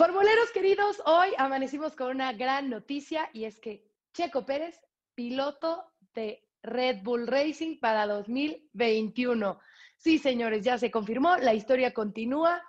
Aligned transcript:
Formuleros 0.00 0.50
queridos, 0.52 1.02
hoy 1.04 1.28
amanecimos 1.36 1.94
con 1.94 2.10
una 2.12 2.32
gran 2.32 2.70
noticia 2.70 3.28
y 3.34 3.44
es 3.44 3.60
que 3.60 3.84
Checo 4.14 4.46
Pérez, 4.46 4.80
piloto 5.14 5.92
de 6.14 6.42
Red 6.62 7.02
Bull 7.02 7.26
Racing 7.26 7.78
para 7.80 8.06
2021. 8.06 9.60
Sí, 9.98 10.16
señores, 10.16 10.64
ya 10.64 10.78
se 10.78 10.90
confirmó, 10.90 11.36
la 11.36 11.52
historia 11.52 11.92
continúa 11.92 12.62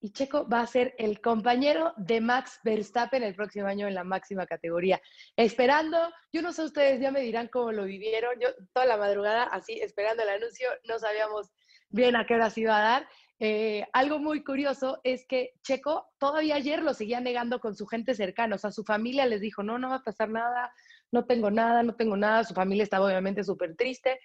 y 0.00 0.10
Checo 0.10 0.48
va 0.48 0.62
a 0.62 0.66
ser 0.66 0.96
el 0.98 1.20
compañero 1.20 1.94
de 1.98 2.20
Max 2.20 2.58
Verstappen 2.64 3.22
el 3.22 3.36
próximo 3.36 3.68
año 3.68 3.86
en 3.86 3.94
la 3.94 4.02
máxima 4.02 4.44
categoría. 4.44 5.00
Esperando, 5.36 5.96
yo 6.32 6.42
no 6.42 6.52
sé 6.52 6.64
ustedes, 6.64 7.00
ya 7.00 7.12
me 7.12 7.20
dirán 7.20 7.46
cómo 7.46 7.70
lo 7.70 7.84
vivieron, 7.84 8.40
yo 8.40 8.48
toda 8.72 8.86
la 8.86 8.96
madrugada 8.96 9.44
así 9.44 9.74
esperando 9.74 10.24
el 10.24 10.30
anuncio, 10.30 10.68
no 10.82 10.98
sabíamos 10.98 11.52
bien 11.90 12.16
a 12.16 12.26
qué 12.26 12.34
hora 12.34 12.50
se 12.50 12.62
iba 12.62 12.76
a 12.76 12.82
dar 12.82 13.08
eh, 13.46 13.86
algo 13.92 14.18
muy 14.18 14.42
curioso 14.42 15.02
es 15.04 15.26
que 15.26 15.52
Checo 15.62 16.06
todavía 16.16 16.54
ayer 16.54 16.82
lo 16.82 16.94
seguía 16.94 17.20
negando 17.20 17.60
con 17.60 17.76
su 17.76 17.86
gente 17.86 18.14
cercana, 18.14 18.56
o 18.56 18.58
sea, 18.58 18.72
su 18.72 18.84
familia 18.84 19.26
les 19.26 19.42
dijo, 19.42 19.62
no, 19.62 19.78
no 19.78 19.90
va 19.90 19.96
a 19.96 20.02
pasar 20.02 20.30
nada, 20.30 20.72
no 21.12 21.26
tengo 21.26 21.50
nada, 21.50 21.82
no 21.82 21.94
tengo 21.94 22.16
nada, 22.16 22.44
su 22.44 22.54
familia 22.54 22.84
estaba 22.84 23.04
obviamente 23.04 23.44
súper 23.44 23.76
triste, 23.76 24.18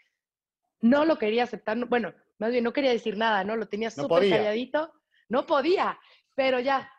no 0.80 1.04
lo 1.04 1.18
quería 1.18 1.44
aceptar, 1.44 1.78
bueno, 1.88 2.14
más 2.38 2.52
bien 2.52 2.64
no 2.64 2.72
quería 2.72 2.92
decir 2.92 3.18
nada, 3.18 3.44
¿no? 3.44 3.58
Lo 3.58 3.68
tenía 3.68 3.92
súper 3.92 4.30
calladito, 4.30 4.94
no 5.28 5.46
podía, 5.46 6.00
pero 6.34 6.62
ya, 6.62 6.90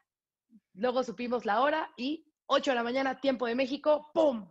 luego 0.75 1.03
supimos 1.03 1.47
la 1.47 1.63
hora 1.63 1.91
y 1.97 2.31
8 2.45 2.73
de 2.73 2.75
la 2.75 2.83
mañana, 2.83 3.19
tiempo 3.19 3.47
de 3.47 3.55
México, 3.55 4.11
¡pum! 4.13 4.47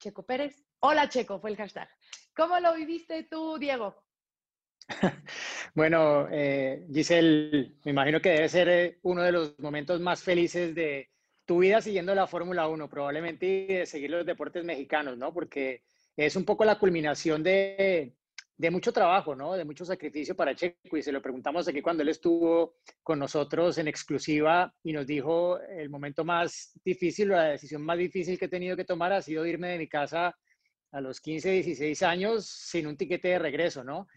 Checo 0.00 0.24
Pérez, 0.24 0.64
hola 0.80 1.06
Checo, 1.10 1.38
fue 1.38 1.50
el 1.50 1.58
hashtag. 1.58 1.90
¿Cómo 2.34 2.58
lo 2.60 2.72
viviste 2.72 3.24
tú, 3.24 3.58
Diego? 3.58 4.05
bueno, 5.74 6.28
eh, 6.30 6.86
Giselle, 6.92 7.74
me 7.84 7.90
imagino 7.90 8.20
que 8.20 8.30
debe 8.30 8.48
ser 8.48 8.68
eh, 8.68 8.98
uno 9.02 9.22
de 9.22 9.32
los 9.32 9.58
momentos 9.58 10.00
más 10.00 10.22
felices 10.22 10.74
de 10.74 11.10
tu 11.44 11.58
vida 11.58 11.80
siguiendo 11.80 12.14
la 12.14 12.26
Fórmula 12.26 12.68
1, 12.68 12.88
probablemente 12.88 13.46
y 13.46 13.66
de 13.66 13.86
seguir 13.86 14.10
los 14.10 14.26
deportes 14.26 14.64
mexicanos, 14.64 15.16
¿no? 15.16 15.32
Porque 15.32 15.82
es 16.16 16.34
un 16.36 16.44
poco 16.44 16.64
la 16.64 16.78
culminación 16.78 17.42
de, 17.42 18.14
de 18.56 18.70
mucho 18.70 18.92
trabajo, 18.92 19.34
¿no? 19.34 19.54
De 19.54 19.64
mucho 19.64 19.84
sacrificio 19.84 20.34
para 20.34 20.54
Checo. 20.54 20.96
Y 20.96 21.02
se 21.02 21.12
lo 21.12 21.22
preguntamos 21.22 21.68
aquí 21.68 21.82
cuando 21.82 22.02
él 22.02 22.08
estuvo 22.08 22.76
con 23.02 23.18
nosotros 23.18 23.78
en 23.78 23.88
exclusiva 23.88 24.72
y 24.82 24.92
nos 24.92 25.06
dijo 25.06 25.60
el 25.60 25.90
momento 25.90 26.24
más 26.24 26.72
difícil, 26.84 27.28
la 27.28 27.44
decisión 27.44 27.82
más 27.82 27.98
difícil 27.98 28.38
que 28.38 28.46
he 28.46 28.48
tenido 28.48 28.76
que 28.76 28.84
tomar 28.84 29.12
ha 29.12 29.22
sido 29.22 29.46
irme 29.46 29.68
de 29.68 29.78
mi 29.78 29.88
casa 29.88 30.36
a 30.92 31.00
los 31.00 31.20
15, 31.20 31.50
16 31.50 32.02
años 32.02 32.46
sin 32.46 32.86
un 32.86 32.96
tiquete 32.96 33.28
de 33.28 33.38
regreso, 33.38 33.84
¿no? 33.84 34.08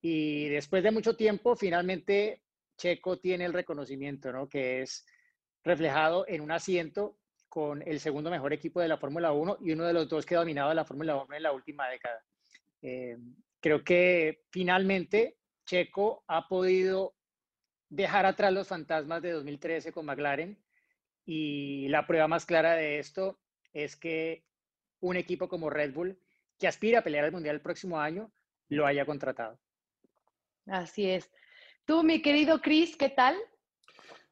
Y 0.00 0.48
después 0.48 0.82
de 0.82 0.90
mucho 0.90 1.16
tiempo, 1.16 1.56
finalmente 1.56 2.42
Checo 2.76 3.18
tiene 3.18 3.44
el 3.44 3.52
reconocimiento, 3.52 4.32
¿no? 4.32 4.48
Que 4.48 4.82
es 4.82 5.04
reflejado 5.64 6.24
en 6.28 6.40
un 6.40 6.52
asiento 6.52 7.18
con 7.48 7.82
el 7.82 7.98
segundo 7.98 8.30
mejor 8.30 8.52
equipo 8.52 8.80
de 8.80 8.88
la 8.88 8.98
Fórmula 8.98 9.32
1 9.32 9.58
y 9.60 9.72
uno 9.72 9.84
de 9.84 9.92
los 9.92 10.08
dos 10.08 10.24
que 10.24 10.36
ha 10.36 10.40
dominado 10.40 10.72
la 10.74 10.84
Fórmula 10.84 11.16
1 11.16 11.34
en 11.34 11.42
la 11.42 11.52
última 11.52 11.88
década. 11.88 12.22
Eh, 12.82 13.16
creo 13.60 13.82
que 13.82 14.44
finalmente 14.50 15.38
Checo 15.66 16.24
ha 16.28 16.46
podido 16.46 17.14
dejar 17.88 18.26
atrás 18.26 18.52
los 18.52 18.68
fantasmas 18.68 19.22
de 19.22 19.32
2013 19.32 19.92
con 19.92 20.06
McLaren 20.06 20.58
y 21.24 21.88
la 21.88 22.06
prueba 22.06 22.28
más 22.28 22.46
clara 22.46 22.74
de 22.74 22.98
esto 22.98 23.38
es 23.72 23.96
que 23.96 24.44
un 25.00 25.16
equipo 25.16 25.48
como 25.48 25.70
Red 25.70 25.92
Bull, 25.92 26.18
que 26.58 26.68
aspira 26.68 27.00
a 27.00 27.04
pelear 27.04 27.24
el 27.24 27.32
Mundial 27.32 27.56
el 27.56 27.62
próximo 27.62 28.00
año, 28.00 28.32
lo 28.68 28.86
haya 28.86 29.04
contratado. 29.04 29.58
Así 30.70 31.10
es. 31.10 31.30
Tú, 31.84 32.02
mi 32.02 32.20
querido 32.20 32.60
Chris, 32.60 32.96
¿qué 32.96 33.08
tal? 33.08 33.34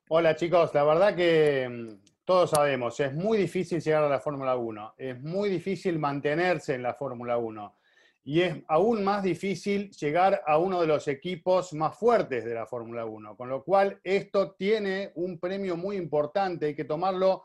Hola 0.09 0.37
chicos, 0.37 0.73
la 0.75 0.85
verdad 0.85 1.17
que 1.17 1.69
mm, 1.69 2.25
todos 2.25 2.51
sabemos, 2.51 3.01
es 3.01 3.15
muy 3.15 3.39
difícil 3.39 3.81
llegar 3.81 4.05
a 4.05 4.09
la 4.09 4.21
Fórmula 4.21 4.55
1, 4.55 4.95
es 4.99 5.21
muy 5.21 5.49
difícil 5.49 5.99
mantenerse 5.99 6.75
en 6.75 6.83
la 6.83 6.95
Fórmula 6.95 7.39
1 7.39 7.77
y 8.25 8.43
es 8.43 8.57
aún 8.69 9.03
más 9.03 9.23
difícil 9.23 9.91
llegar 9.93 10.43
a 10.47 10.59
uno 10.59 10.81
de 10.81 10.87
los 10.87 11.09
equipos 11.09 11.73
más 11.73 11.97
fuertes 11.97 12.45
de 12.45 12.55
la 12.55 12.67
Fórmula 12.67 13.05
1, 13.05 13.37
con 13.37 13.49
lo 13.49 13.65
cual 13.65 13.99
esto 14.05 14.53
tiene 14.53 15.13
un 15.15 15.39
premio 15.39 15.77
muy 15.77 15.97
importante, 15.97 16.67
hay 16.67 16.75
que 16.75 16.85
tomarlo 16.85 17.45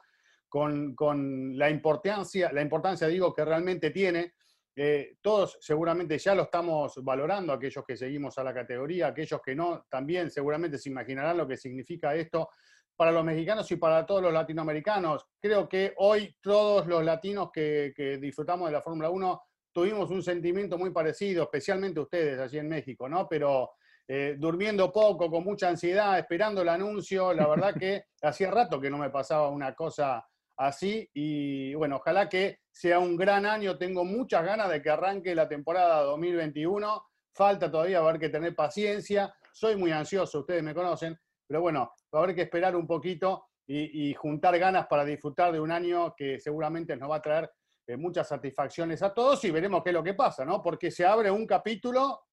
con, 0.49 0.93
con 0.95 1.57
la 1.57 1.69
importancia, 1.69 2.51
la 2.51 2.61
importancia 2.61 3.07
digo 3.07 3.33
que 3.33 3.45
realmente 3.45 3.91
tiene, 3.91 4.33
eh, 4.75 5.17
todos 5.21 5.57
seguramente 5.59 6.17
ya 6.17 6.33
lo 6.33 6.43
estamos 6.43 6.95
valorando, 7.03 7.51
aquellos 7.51 7.83
que 7.85 7.97
seguimos 7.97 8.37
a 8.37 8.43
la 8.43 8.53
categoría, 8.53 9.07
aquellos 9.07 9.41
que 9.41 9.53
no, 9.53 9.85
también 9.89 10.31
seguramente 10.31 10.77
se 10.77 10.89
imaginarán 10.89 11.37
lo 11.37 11.47
que 11.47 11.57
significa 11.57 12.15
esto 12.15 12.49
para 12.95 13.11
los 13.11 13.23
mexicanos 13.23 13.69
y 13.71 13.75
para 13.77 14.05
todos 14.05 14.21
los 14.21 14.33
latinoamericanos. 14.33 15.25
Creo 15.39 15.67
que 15.67 15.93
hoy 15.97 16.35
todos 16.39 16.87
los 16.87 17.03
latinos 17.03 17.49
que, 17.51 17.93
disfrutamos 18.21 18.67
de 18.67 18.73
la 18.73 18.81
Fórmula 18.81 19.09
1 19.09 19.41
tuvimos 19.73 20.09
un 20.11 20.21
sentimiento 20.21 20.77
muy 20.77 20.91
parecido, 20.91 21.43
especialmente 21.43 21.99
ustedes 21.99 22.39
allí 22.39 22.59
en 22.59 22.69
México, 22.69 23.09
¿no? 23.09 23.27
Pero 23.27 23.71
eh, 24.07 24.35
durmiendo 24.37 24.91
poco, 24.91 25.29
con 25.29 25.43
mucha 25.43 25.69
ansiedad, 25.69 26.19
esperando 26.19 26.61
el 26.61 26.69
anuncio, 26.69 27.33
la 27.33 27.47
verdad 27.47 27.73
que 27.73 28.05
hacía 28.21 28.51
rato 28.51 28.79
que 28.79 28.89
no 28.89 28.97
me 28.97 29.09
pasaba 29.09 29.49
una 29.49 29.73
cosa 29.73 30.23
así 30.61 31.09
y 31.13 31.73
bueno, 31.73 31.97
ojalá 31.97 32.29
que 32.29 32.59
sea 32.71 32.99
un 32.99 33.17
gran 33.17 33.45
año. 33.45 33.77
Tengo 33.77 34.05
muchas 34.05 34.45
ganas 34.45 34.69
de 34.69 34.81
que 34.81 34.89
arranque 34.89 35.33
la 35.33 35.47
temporada 35.47 36.03
2021. 36.03 37.03
Falta 37.33 37.71
todavía 37.71 37.99
haber 37.99 38.19
que 38.19 38.29
tener 38.29 38.55
paciencia. 38.55 39.33
Soy 39.51 39.75
muy 39.75 39.91
ansioso, 39.91 40.39
ustedes 40.39 40.63
me 40.63 40.73
conocen, 40.73 41.17
pero 41.47 41.61
bueno, 41.61 41.93
va 42.13 42.19
a 42.19 42.23
haber 42.23 42.35
que 42.35 42.43
esperar 42.43 42.75
un 42.75 42.87
poquito 42.87 43.47
y, 43.67 44.13
juntar 44.15 44.57
ganas 44.59 44.87
para 44.87 45.05
disfrutar 45.05 45.51
de 45.53 45.59
un 45.59 45.71
año 45.71 46.13
que 46.15 46.39
seguramente 46.39 46.95
nos 46.97 47.09
va 47.09 47.17
a 47.17 47.21
traer 47.21 47.49
eh, 47.87 47.95
muchas 47.95 48.27
satisfacciones 48.27 49.01
a 49.01 49.13
todos 49.13 49.43
y 49.45 49.51
veremos 49.51 49.81
qué 49.81 49.91
es 49.91 49.93
lo 49.93 50.03
que 50.03 50.13
pasa, 50.13 50.43
¿no? 50.43 50.61
Porque 50.61 50.91
se 50.91 51.05
abre 51.05 51.31
un 51.31 51.47
capítulo 51.47 52.23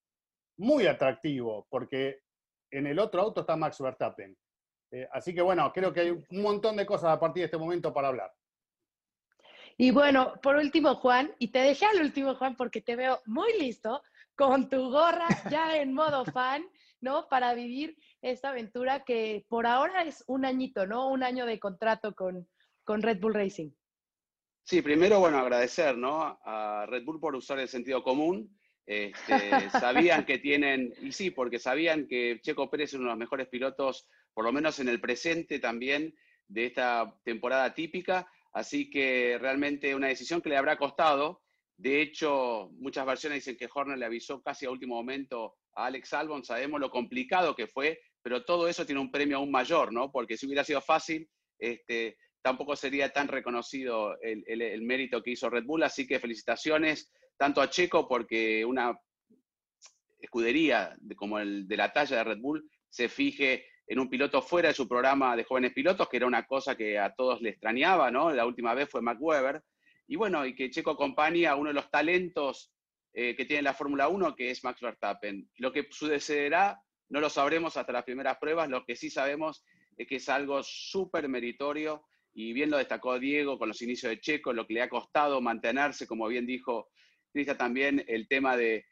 muy 0.58 0.86
atractivo, 0.86 1.66
porque 1.70 2.22
en 2.72 2.88
el 2.88 2.98
otro 2.98 3.22
auto 3.22 3.42
está 3.42 3.56
Max 3.56 3.78
Verstappen. 3.80 4.36
Eh, 4.90 5.08
así 5.12 5.34
que 5.34 5.42
bueno, 5.42 5.70
creo 5.72 5.92
que 5.92 6.00
hay 6.00 6.10
un 6.10 6.42
montón 6.42 6.76
de 6.76 6.86
cosas 6.86 7.10
a 7.10 7.20
partir 7.20 7.42
de 7.42 7.46
este 7.46 7.58
momento 7.58 7.92
para 7.92 8.08
hablar. 8.08 8.32
Y 9.76 9.92
bueno, 9.92 10.34
por 10.42 10.56
último, 10.56 10.96
Juan, 10.96 11.32
y 11.38 11.48
te 11.48 11.60
dejé 11.60 11.86
al 11.86 12.00
último, 12.00 12.34
Juan, 12.34 12.56
porque 12.56 12.80
te 12.80 12.96
veo 12.96 13.20
muy 13.26 13.58
listo 13.60 14.02
con 14.34 14.68
tu 14.68 14.90
gorra 14.90 15.28
ya 15.50 15.76
en 15.76 15.92
modo 15.94 16.24
fan, 16.24 16.64
¿no? 17.00 17.28
Para 17.28 17.54
vivir 17.54 17.96
esta 18.20 18.48
aventura 18.48 19.04
que 19.04 19.46
por 19.48 19.66
ahora 19.66 20.02
es 20.02 20.24
un 20.26 20.44
añito, 20.44 20.86
¿no? 20.86 21.08
Un 21.08 21.22
año 21.22 21.46
de 21.46 21.60
contrato 21.60 22.14
con, 22.14 22.48
con 22.82 23.02
Red 23.02 23.20
Bull 23.20 23.34
Racing. 23.34 23.70
Sí, 24.64 24.82
primero, 24.82 25.20
bueno, 25.20 25.38
agradecer, 25.38 25.96
¿no? 25.96 26.38
A 26.44 26.84
Red 26.86 27.04
Bull 27.04 27.20
por 27.20 27.36
usar 27.36 27.58
el 27.58 27.68
sentido 27.68 28.02
común. 28.02 28.57
Este, 28.90 29.68
sabían 29.68 30.24
que 30.24 30.38
tienen, 30.38 30.94
y 31.02 31.12
sí, 31.12 31.30
porque 31.30 31.58
sabían 31.58 32.08
que 32.08 32.40
Checo 32.40 32.70
Pérez 32.70 32.88
es 32.88 32.94
uno 32.94 33.04
de 33.04 33.10
los 33.10 33.18
mejores 33.18 33.46
pilotos 33.48 34.08
por 34.32 34.46
lo 34.46 34.52
menos 34.52 34.78
en 34.78 34.88
el 34.88 34.98
presente 34.98 35.58
también 35.58 36.14
de 36.46 36.66
esta 36.66 37.14
temporada 37.22 37.74
típica. 37.74 38.26
Así 38.52 38.88
que 38.88 39.36
realmente 39.38 39.94
una 39.94 40.08
decisión 40.08 40.40
que 40.40 40.48
le 40.48 40.56
habrá 40.56 40.78
costado. 40.78 41.42
De 41.76 42.00
hecho, 42.00 42.70
muchas 42.78 43.04
versiones 43.04 43.44
dicen 43.44 43.58
que 43.58 43.68
Horner 43.72 43.98
le 43.98 44.06
avisó 44.06 44.40
casi 44.42 44.64
a 44.64 44.70
último 44.70 44.94
momento 44.94 45.56
a 45.74 45.86
Alex 45.86 46.14
Albon. 46.14 46.42
Sabemos 46.42 46.80
lo 46.80 46.90
complicado 46.90 47.54
que 47.54 47.66
fue, 47.66 48.00
pero 48.22 48.44
todo 48.44 48.68
eso 48.68 48.86
tiene 48.86 49.02
un 49.02 49.10
premio 49.10 49.36
aún 49.36 49.50
mayor, 49.50 49.92
¿no? 49.92 50.10
Porque 50.10 50.38
si 50.38 50.46
hubiera 50.46 50.64
sido 50.64 50.80
fácil, 50.80 51.28
este, 51.58 52.16
tampoco 52.40 52.74
sería 52.74 53.12
tan 53.12 53.28
reconocido 53.28 54.18
el, 54.22 54.44
el, 54.46 54.82
mérito 54.82 55.22
que 55.22 55.32
hizo 55.32 55.50
Red 55.50 55.64
Bull. 55.64 55.82
Así 55.82 56.06
que 56.06 56.18
felicitaciones 56.18 57.12
tanto 57.38 57.62
a 57.62 57.70
Checo 57.70 58.06
porque 58.06 58.64
una 58.64 58.98
escudería 60.20 60.96
como 61.16 61.38
el 61.38 61.66
de 61.66 61.76
la 61.76 61.92
talla 61.92 62.18
de 62.18 62.24
Red 62.24 62.40
Bull 62.40 62.68
se 62.90 63.08
fije 63.08 63.64
en 63.86 63.98
un 63.98 64.10
piloto 64.10 64.42
fuera 64.42 64.68
de 64.68 64.74
su 64.74 64.86
programa 64.86 65.34
de 65.36 65.44
jóvenes 65.44 65.72
pilotos, 65.72 66.08
que 66.08 66.18
era 66.18 66.26
una 66.26 66.44
cosa 66.46 66.76
que 66.76 66.98
a 66.98 67.14
todos 67.14 67.40
le 67.40 67.50
extrañaba, 67.50 68.10
¿no? 68.10 68.30
La 68.32 68.44
última 68.44 68.74
vez 68.74 68.90
fue 68.90 69.00
Mac 69.00 69.16
Weber. 69.20 69.62
Y 70.06 70.16
bueno, 70.16 70.44
y 70.44 70.54
que 70.54 70.70
Checo 70.70 70.90
acompaña 70.90 71.52
a 71.52 71.56
uno 71.56 71.68
de 71.68 71.74
los 71.74 71.90
talentos 71.90 72.72
eh, 73.14 73.34
que 73.34 73.46
tiene 73.46 73.62
la 73.62 73.72
Fórmula 73.72 74.08
1, 74.08 74.34
que 74.34 74.50
es 74.50 74.62
Max 74.62 74.80
Verstappen. 74.80 75.48
Lo 75.56 75.72
que 75.72 75.86
sucederá 75.90 76.82
no 77.08 77.20
lo 77.20 77.30
sabremos 77.30 77.76
hasta 77.76 77.92
las 77.92 78.04
primeras 78.04 78.36
pruebas, 78.38 78.68
lo 78.68 78.84
que 78.84 78.96
sí 78.96 79.08
sabemos 79.08 79.64
es 79.96 80.06
que 80.06 80.16
es 80.16 80.28
algo 80.28 80.62
súper 80.62 81.28
meritorio 81.28 82.04
y 82.34 82.52
bien 82.52 82.70
lo 82.70 82.76
destacó 82.76 83.18
Diego 83.18 83.58
con 83.58 83.68
los 83.68 83.80
inicios 83.80 84.10
de 84.10 84.20
Checo, 84.20 84.52
lo 84.52 84.66
que 84.66 84.74
le 84.74 84.82
ha 84.82 84.88
costado 84.88 85.40
mantenerse, 85.40 86.06
como 86.06 86.28
bien 86.28 86.46
dijo 86.46 86.88
Cristian 87.38 87.58
también, 87.58 88.04
el 88.08 88.26
tema 88.28 88.56
de 88.56 88.84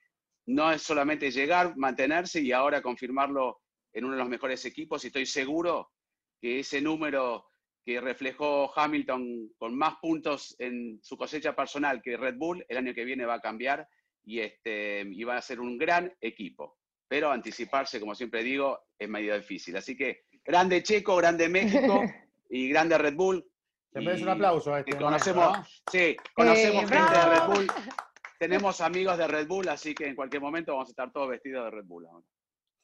no 0.46 0.70
es 0.70 0.82
solamente 0.82 1.30
llegar, 1.30 1.76
mantenerse 1.76 2.40
y 2.40 2.52
ahora 2.52 2.82
confirmarlo 2.82 3.60
en 3.92 4.04
uno 4.04 4.14
de 4.14 4.20
los 4.20 4.28
mejores 4.28 4.64
equipos 4.64 5.02
y 5.04 5.08
estoy 5.08 5.26
seguro 5.26 5.90
que 6.40 6.60
ese 6.60 6.80
número 6.80 7.46
que 7.84 8.00
reflejó 8.00 8.72
Hamilton 8.78 9.52
con 9.58 9.76
más 9.76 9.94
puntos 10.00 10.56
en 10.58 10.98
su 11.02 11.16
cosecha 11.16 11.54
personal 11.54 12.02
que 12.02 12.16
Red 12.16 12.36
Bull, 12.36 12.64
el 12.68 12.76
año 12.76 12.94
que 12.94 13.04
viene 13.04 13.24
va 13.24 13.34
a 13.34 13.40
cambiar 13.40 13.88
y, 14.24 14.40
este, 14.40 15.02
y 15.02 15.24
va 15.24 15.36
a 15.36 15.42
ser 15.42 15.60
un 15.60 15.78
gran 15.78 16.12
equipo. 16.20 16.78
Pero 17.08 17.30
anticiparse, 17.30 18.00
como 18.00 18.14
siempre 18.14 18.42
digo, 18.42 18.80
es 18.98 19.08
medio 19.08 19.36
difícil. 19.36 19.76
Así 19.76 19.96
que 19.96 20.24
grande 20.44 20.82
Checo, 20.82 21.16
grande 21.16 21.48
México 21.48 22.02
y 22.50 22.68
grande 22.68 22.98
Red 22.98 23.14
Bull. 23.14 23.44
Se 23.92 24.00
merece 24.00 24.24
un 24.24 24.30
aplauso 24.30 24.74
a 24.74 24.80
este 24.80 24.96
conocemos, 24.96 25.82
Sí, 25.90 26.16
conocemos 26.34 26.84
eh, 26.84 26.88
gente 26.88 27.18
de 27.18 27.24
Red 27.24 27.46
Bull. 27.46 27.66
Tenemos 28.38 28.80
amigos 28.80 29.16
de 29.18 29.26
Red 29.26 29.46
Bull, 29.46 29.68
así 29.68 29.94
que 29.94 30.06
en 30.06 30.14
cualquier 30.14 30.42
momento 30.42 30.72
vamos 30.72 30.88
a 30.88 30.90
estar 30.90 31.12
todos 31.12 31.30
vestidos 31.30 31.64
de 31.64 31.70
Red 31.70 31.84
Bull. 31.84 32.06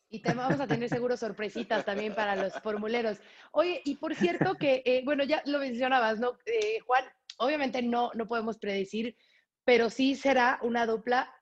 Y 0.08 0.20
te 0.20 0.34
vamos 0.34 0.60
a 0.60 0.66
tener 0.66 0.88
seguro 0.88 1.16
sorpresitas 1.16 1.84
también 1.84 2.14
para 2.14 2.36
los 2.36 2.52
formuleros. 2.60 3.18
Oye, 3.52 3.80
y 3.84 3.96
por 3.96 4.14
cierto 4.14 4.54
que, 4.56 4.82
eh, 4.84 5.02
bueno, 5.04 5.24
ya 5.24 5.42
lo 5.46 5.58
mencionabas, 5.58 6.20
¿no? 6.20 6.36
Eh, 6.44 6.80
Juan, 6.86 7.04
obviamente 7.38 7.80
no, 7.82 8.10
no 8.14 8.28
podemos 8.28 8.58
predecir, 8.58 9.16
pero 9.64 9.88
sí 9.88 10.14
será 10.14 10.58
una 10.62 10.84
dupla 10.86 11.34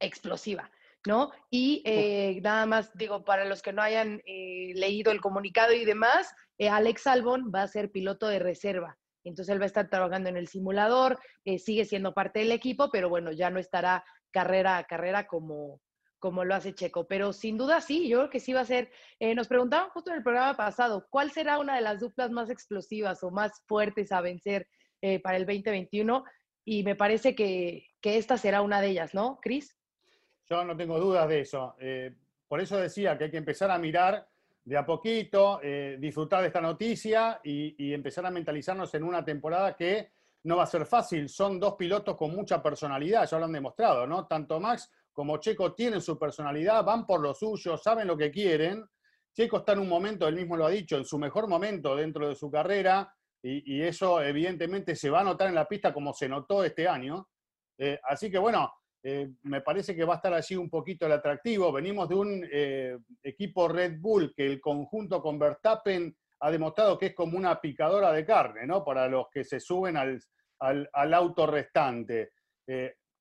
explosiva, 0.00 0.70
¿no? 1.06 1.32
Y 1.50 1.82
eh, 1.84 2.40
nada 2.42 2.64
más, 2.64 2.96
digo, 2.96 3.24
para 3.24 3.44
los 3.44 3.60
que 3.60 3.74
no 3.74 3.82
hayan 3.82 4.22
leído 4.24 5.12
el 5.12 5.20
comunicado 5.20 5.74
y 5.74 5.84
demás, 5.84 6.34
Alex 6.58 7.06
Albon 7.06 7.52
va 7.54 7.62
a 7.62 7.68
ser 7.68 7.90
piloto 7.90 8.28
de 8.28 8.38
reserva. 8.38 8.98
Entonces 9.24 9.52
él 9.52 9.60
va 9.60 9.64
a 9.64 9.66
estar 9.66 9.88
trabajando 9.88 10.28
en 10.28 10.36
el 10.36 10.48
simulador, 10.48 11.18
sigue 11.58 11.84
siendo 11.84 12.14
parte 12.14 12.40
del 12.40 12.52
equipo, 12.52 12.90
pero 12.90 13.08
bueno, 13.08 13.32
ya 13.32 13.50
no 13.50 13.58
estará 13.58 14.04
carrera 14.30 14.78
a 14.78 14.84
carrera 14.84 15.26
como, 15.26 15.80
como 16.24 16.42
lo 16.42 16.54
hace 16.54 16.74
Checo. 16.74 17.06
Pero 17.06 17.34
sin 17.34 17.58
duda 17.58 17.82
sí, 17.82 18.08
yo 18.08 18.18
creo 18.18 18.30
que 18.30 18.40
sí 18.40 18.54
va 18.54 18.62
a 18.62 18.64
ser. 18.64 18.90
Eh, 19.20 19.34
nos 19.34 19.46
preguntaban 19.46 19.90
justo 19.90 20.10
en 20.10 20.16
el 20.16 20.22
programa 20.22 20.56
pasado, 20.56 21.06
¿cuál 21.10 21.30
será 21.30 21.58
una 21.58 21.76
de 21.76 21.82
las 21.82 22.00
duplas 22.00 22.30
más 22.30 22.48
explosivas 22.48 23.22
o 23.22 23.30
más 23.30 23.62
fuertes 23.66 24.10
a 24.10 24.22
vencer 24.22 24.66
eh, 25.02 25.20
para 25.20 25.36
el 25.36 25.44
2021? 25.44 26.24
Y 26.64 26.82
me 26.82 26.96
parece 26.96 27.34
que, 27.34 27.88
esta 28.02 28.38
será 28.38 28.62
una 28.62 28.80
de 28.80 28.88
ellas, 28.88 29.12
¿no, 29.12 29.38
Cris? 29.42 29.76
Yo 30.48 30.64
no 30.64 30.74
tengo 30.74 30.98
dudas 30.98 31.28
de 31.28 31.40
eso. 31.40 31.74
Eh, 31.78 32.14
por 32.48 32.60
eso 32.60 32.78
decía 32.78 33.18
que 33.18 33.24
hay 33.24 33.30
que 33.30 33.36
empezar 33.36 33.70
a 33.70 33.78
mirar 33.78 34.26
de 34.64 34.76
a 34.76 34.86
poquito, 34.86 35.60
disfrutar 35.98 36.40
de 36.40 36.46
esta 36.46 36.60
noticia 36.60 37.40
y, 37.44 37.74
y 37.78 37.92
empezar 37.92 38.24
a 38.24 38.30
mentalizarnos 38.30 38.94
en 38.94 39.04
una 39.04 39.24
temporada 39.24 39.76
que 39.76 40.12
no 40.44 40.56
va 40.56 40.62
a 40.62 40.66
ser 40.66 40.86
fácil. 40.86 41.28
Son 41.28 41.60
dos 41.60 41.74
pilotos 41.74 42.16
con 42.16 42.34
mucha 42.34 42.62
personalidad, 42.62 43.28
ya 43.28 43.38
lo 43.38 43.44
han 43.44 43.52
demostrado, 43.52 44.06
¿no? 44.06 44.26
Tanto 44.26 44.60
Max 44.60 44.90
como 45.12 45.38
Checo 45.38 45.74
tienen 45.74 46.00
su 46.00 46.18
personalidad, 46.18 46.84
van 46.84 47.06
por 47.06 47.20
lo 47.20 47.32
suyo, 47.34 47.78
saben 47.78 48.08
lo 48.08 48.16
que 48.16 48.30
quieren. 48.30 48.84
Checo 49.32 49.58
está 49.58 49.72
en 49.72 49.78
un 49.78 49.88
momento, 49.88 50.28
él 50.28 50.34
mismo 50.34 50.56
lo 50.56 50.66
ha 50.66 50.70
dicho, 50.70 50.96
en 50.96 51.04
su 51.04 51.18
mejor 51.18 51.48
momento 51.48 51.96
dentro 51.96 52.28
de 52.28 52.34
su 52.34 52.50
carrera, 52.50 53.12
y, 53.42 53.82
eso 53.82 54.22
evidentemente 54.22 54.96
se 54.96 55.10
va 55.10 55.20
a 55.20 55.24
notar 55.24 55.48
en 55.48 55.54
la 55.54 55.68
pista 55.68 55.92
como 55.92 56.14
se 56.14 56.28
notó 56.28 56.64
este 56.64 56.88
año. 56.88 57.28
Eh, 57.76 58.00
así 58.08 58.30
que 58.30 58.38
bueno, 58.38 58.72
eh, 59.04 59.30
me 59.42 59.60
parece 59.60 59.94
que 59.94 60.04
va 60.04 60.14
a 60.14 60.16
estar 60.16 60.34
allí 60.34 60.56
un 60.56 60.68
poquito 60.68 61.06
el 61.06 61.12
atractivo. 61.12 61.70
Venimos 61.70 62.08
de 62.08 62.14
un 62.14 62.48
eh, 62.50 62.98
equipo 63.22 63.68
Red 63.68 64.00
Bull 64.00 64.34
que 64.34 64.46
el 64.46 64.60
conjunto 64.60 65.22
con 65.22 65.38
Verstappen 65.38 66.16
ha 66.40 66.50
demostrado 66.50 66.98
que 66.98 67.06
es 67.06 67.14
como 67.14 67.38
una 67.38 67.60
picadora 67.60 68.10
de 68.12 68.24
carne, 68.24 68.66
¿no? 68.66 68.84
Para 68.84 69.06
los 69.06 69.26
que 69.30 69.44
se 69.44 69.60
suben 69.60 69.96
al, 69.96 70.20
al, 70.58 71.14
auto 71.14 71.46
restante 71.46 72.32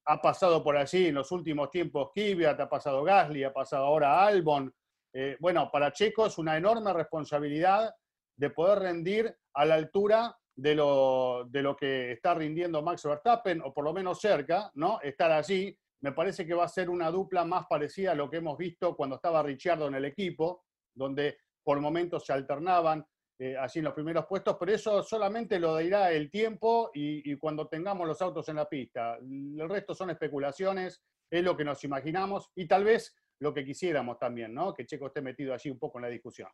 ha 0.06 0.22
pasado 0.22 0.64
por 0.64 0.78
allí 0.78 1.08
en 1.08 1.16
los 1.16 1.32
últimos 1.32 1.70
tiempos 1.70 2.12
Kvyat, 2.14 2.60
ha 2.60 2.70
pasado 2.70 3.04
Gasly, 3.04 3.44
ha 3.44 3.54
pasado 3.54 3.86
ahora 3.86 4.26
Albon. 4.26 4.74
Eh, 5.14 5.38
bueno, 5.40 5.70
para 5.72 5.94
Checo 5.94 6.26
es 6.26 6.38
una 6.38 6.58
enorme 6.58 6.92
responsabilidad 6.94 7.94
de 8.36 8.50
poder 8.50 8.80
rendir 8.80 9.36
a 9.54 9.66
la 9.66 9.76
altura 9.76 10.36
de 10.56 10.76
lo, 10.76 11.46
de 11.50 11.62
lo 11.62 11.76
que 11.76 12.12
está 12.12 12.34
rindiendo 12.34 12.82
Max 12.82 13.04
Verstappen, 13.04 13.62
o 13.62 13.74
por 13.74 13.84
lo 13.84 13.94
menos 13.94 14.20
cerca, 14.20 14.72
¿no? 14.76 15.00
Estar 15.02 15.32
allí. 15.32 15.78
Me 16.02 16.12
parece 16.12 16.46
que 16.46 16.54
va 16.54 16.66
a 16.66 16.70
ser 16.70 16.90
una 16.90 17.10
dupla 17.10 17.46
más 17.46 17.66
parecida 17.68 18.12
a 18.12 18.16
lo 18.16 18.30
que 18.30 18.38
hemos 18.38 18.58
visto 18.58 18.96
cuando 18.96 19.16
estaba 19.16 19.42
Ricciardo 19.42 19.88
en 19.88 19.96
el 19.96 20.06
equipo, 20.06 20.66
donde 20.94 21.38
por 21.64 21.80
momentos 21.80 22.26
se 22.26 22.34
alternaban, 22.34 23.06
eh, 23.40 23.58
así 23.58 23.80
en 23.80 23.86
los 23.86 23.94
primeros 23.94 24.26
puestos, 24.28 24.58
pero 24.60 24.72
eso 24.72 25.02
solamente 25.02 25.60
lo 25.60 25.78
dirá 25.78 26.12
el 26.12 26.30
tiempo 26.30 26.92
y, 26.94 27.36
cuando 27.38 27.68
tengamos 27.68 28.08
los 28.08 28.22
autos 28.22 28.48
en 28.50 28.58
la 28.58 28.70
pista. 28.70 29.18
El 29.18 29.68
resto 29.68 29.96
son 29.96 30.12
especulaciones, 30.12 31.02
es 31.30 31.44
lo 31.44 31.58
que 31.58 31.66
nos 31.66 31.84
imaginamos 31.84 32.52
y 32.56 32.68
tal 32.68 32.84
vez 32.84 33.16
lo 33.40 33.54
que 33.54 33.66
quisiéramos 33.66 34.20
también, 34.20 34.54
¿no? 34.54 34.74
Que 34.74 34.86
Checo 34.86 35.08
esté 35.08 35.22
metido 35.22 35.54
allí 35.54 35.70
un 35.70 35.80
poco 35.80 35.98
en 35.98 36.04
la 36.04 36.10
discusión. 36.10 36.50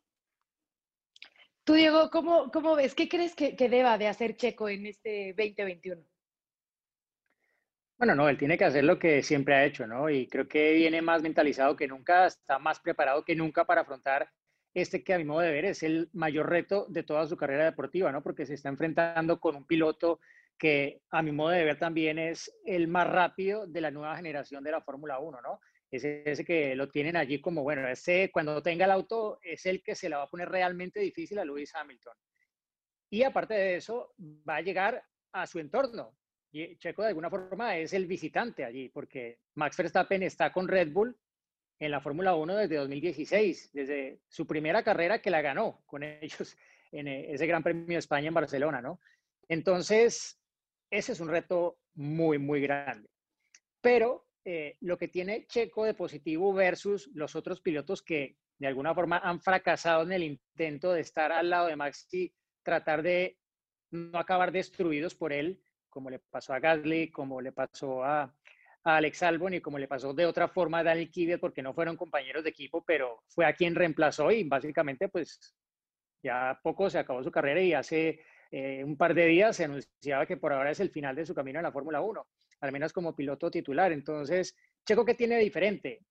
Tú, 1.70 1.76
Diego, 1.76 2.10
¿cómo, 2.10 2.50
cómo 2.50 2.76
ves? 2.76 2.96
¿Qué 2.96 3.08
crees 3.08 3.36
que, 3.36 3.56
que 3.56 3.70
deba 3.70 4.00
de 4.00 4.08
hacer 4.08 4.36
Checo 4.36 4.70
en 4.70 4.88
este 4.88 5.36
2021? 5.38 6.02
Bueno, 8.00 8.16
no, 8.16 8.28
él 8.28 8.40
tiene 8.40 8.58
que 8.58 8.66
hacer 8.66 8.84
lo 8.84 8.98
que 8.98 9.22
siempre 9.22 9.54
ha 9.54 9.66
hecho, 9.66 9.86
¿no? 9.86 10.10
Y 10.10 10.26
creo 10.26 10.48
que 10.48 10.74
viene 10.74 11.04
más 11.04 11.22
mentalizado 11.22 11.76
que 11.76 11.88
nunca, 11.88 12.26
está 12.26 12.58
más 12.58 12.80
preparado 12.80 13.24
que 13.24 13.36
nunca 13.36 13.66
para 13.66 13.82
afrontar 13.82 14.32
este 14.74 15.04
que 15.04 15.14
a 15.14 15.20
mi 15.20 15.26
modo 15.26 15.42
de 15.42 15.52
ver 15.52 15.66
es 15.66 15.84
el 15.84 16.10
mayor 16.12 16.50
reto 16.50 16.88
de 16.90 17.04
toda 17.04 17.28
su 17.28 17.38
carrera 17.38 17.66
deportiva, 17.66 18.12
¿no? 18.12 18.24
Porque 18.24 18.48
se 18.48 18.56
está 18.56 18.70
enfrentando 18.70 19.40
con 19.40 19.56
un 19.56 19.68
piloto 19.68 20.22
que 20.58 21.04
a 21.12 21.22
mi 21.22 21.32
modo 21.32 21.50
de 21.50 21.66
ver 21.66 21.78
también 21.78 22.18
es 22.18 22.52
el 22.66 22.88
más 22.88 23.06
rápido 23.06 23.68
de 23.68 23.82
la 23.82 23.92
nueva 23.92 24.16
generación 24.18 24.64
de 24.64 24.72
la 24.72 24.82
Fórmula 24.82 25.20
1, 25.20 25.40
¿no? 25.44 25.60
Es 25.92 26.04
ese 26.04 26.46
que 26.46 26.76
lo 26.76 26.90
tienen 26.90 27.16
allí 27.16 27.42
como, 27.42 27.64
bueno, 27.64 27.88
ese 27.88 28.30
cuando 28.32 28.62
tenga 28.62 28.86
el 28.86 28.92
auto 28.92 29.40
es 29.42 29.66
el 29.66 29.82
que 29.82 29.96
se 29.96 30.10
le 30.10 30.16
va 30.16 30.24
a 30.24 30.30
poner 30.30 30.50
realmente 30.50 31.00
difícil 31.00 31.40
a 31.40 31.46
Lewis 31.46 31.74
Hamilton. 31.74 32.14
Y 33.10 33.24
aparte 33.24 33.56
de 33.56 33.76
eso, 33.76 34.14
va 34.48 34.58
a 34.58 34.62
llegar 34.62 35.04
a 35.32 35.48
su 35.48 35.60
entorno. 35.60 36.16
Y 36.52 36.78
Checo 36.78 37.02
de 37.02 37.10
alguna 37.10 37.30
forma 37.30 37.78
es 37.78 37.94
el 37.94 38.06
visitante 38.06 38.64
allí, 38.64 38.90
porque 38.90 39.40
Max 39.56 39.78
Verstappen 39.78 40.24
está 40.24 40.52
con 40.52 40.68
Red 40.68 40.92
Bull 40.92 41.18
en 41.80 41.92
la 41.92 42.02
Fórmula 42.02 42.36
1 42.36 42.56
desde 42.56 42.76
2016, 42.76 43.72
desde 43.74 44.20
su 44.28 44.46
primera 44.46 44.84
carrera 44.84 45.22
que 45.22 45.30
la 45.30 45.42
ganó 45.42 45.82
con 45.86 46.04
ellos 46.22 46.58
en 46.92 47.08
ese 47.08 47.48
Gran 47.48 47.64
Premio 47.64 47.96
de 47.96 48.00
España 48.00 48.28
en 48.28 48.34
Barcelona, 48.34 48.82
¿no? 48.82 49.00
Entonces, 49.48 50.40
ese 50.90 51.12
es 51.12 51.20
un 51.20 51.30
reto 51.30 51.80
muy, 51.96 52.38
muy 52.38 52.62
grande. 52.62 53.10
Pero 53.82 54.29
eh, 54.52 54.78
lo 54.82 54.98
que 54.98 55.08
tiene 55.08 55.46
Checo 55.46 55.86
de 55.86 55.94
positivo 55.94 56.52
versus 56.56 57.08
los 57.14 57.36
otros 57.36 57.62
pilotos 57.62 58.02
que 58.02 58.36
de 58.58 58.66
alguna 58.66 58.96
forma 58.96 59.20
han 59.20 59.40
fracasado 59.40 60.02
en 60.02 60.12
el 60.12 60.24
intento 60.24 60.92
de 60.92 61.02
estar 61.02 61.32
al 61.32 61.52
lado 61.52 61.68
de 61.68 61.76
Max 61.76 62.08
y 62.12 62.34
tratar 62.64 63.04
de 63.04 63.38
no 63.92 64.18
acabar 64.18 64.52
destruidos 64.52 65.14
por 65.14 65.34
él, 65.34 65.62
como 65.88 66.10
le 66.10 66.18
pasó 66.18 66.54
a 66.54 66.60
Gasly, 66.60 67.12
como 67.12 67.42
le 67.42 67.52
pasó 67.52 68.04
a, 68.04 68.36
Alex 68.82 69.22
Albon 69.22 69.54
y 69.54 69.62
como 69.62 69.78
le 69.78 69.88
pasó 69.88 70.16
de 70.16 70.26
otra 70.26 70.48
forma 70.48 70.80
a 70.80 70.84
Daniel 70.84 71.12
Kvyat 71.12 71.40
porque 71.40 71.62
no 71.62 71.76
fueron 71.76 71.96
compañeros 71.96 72.44
de 72.44 72.50
equipo, 72.50 72.84
pero 72.84 73.22
fue 73.28 73.46
a 73.46 73.54
quien 73.54 73.76
reemplazó 73.76 74.32
y 74.32 74.46
básicamente 74.46 75.10
pues 75.10 75.54
ya 76.24 76.60
poco 76.64 76.90
se 76.90 76.98
acabó 76.98 77.22
su 77.22 77.30
carrera 77.30 77.62
y 77.62 77.74
hace 77.74 78.22
eh, 78.50 78.84
un 78.84 78.98
par 78.98 79.14
de 79.14 79.28
días 79.28 79.56
se 79.56 79.66
anunciaba 79.66 80.26
que 80.26 80.38
por 80.38 80.54
ahora 80.54 80.72
es 80.72 80.80
el 80.80 80.90
final 80.90 81.16
de 81.16 81.28
su 81.28 81.36
camino 81.36 81.60
en 81.60 81.64
la 81.66 81.72
Fórmula 81.72 82.02
1, 82.02 82.26
al 82.62 82.72
menos 82.72 82.94
como 82.94 83.16
piloto 83.16 83.50
titular. 83.50 83.92
Entonces, 83.92 84.56
Checo, 84.86 85.06
¿qué 85.06 85.14
tiene 85.14 85.36
de 85.36 85.44
diferente? 85.44 86.02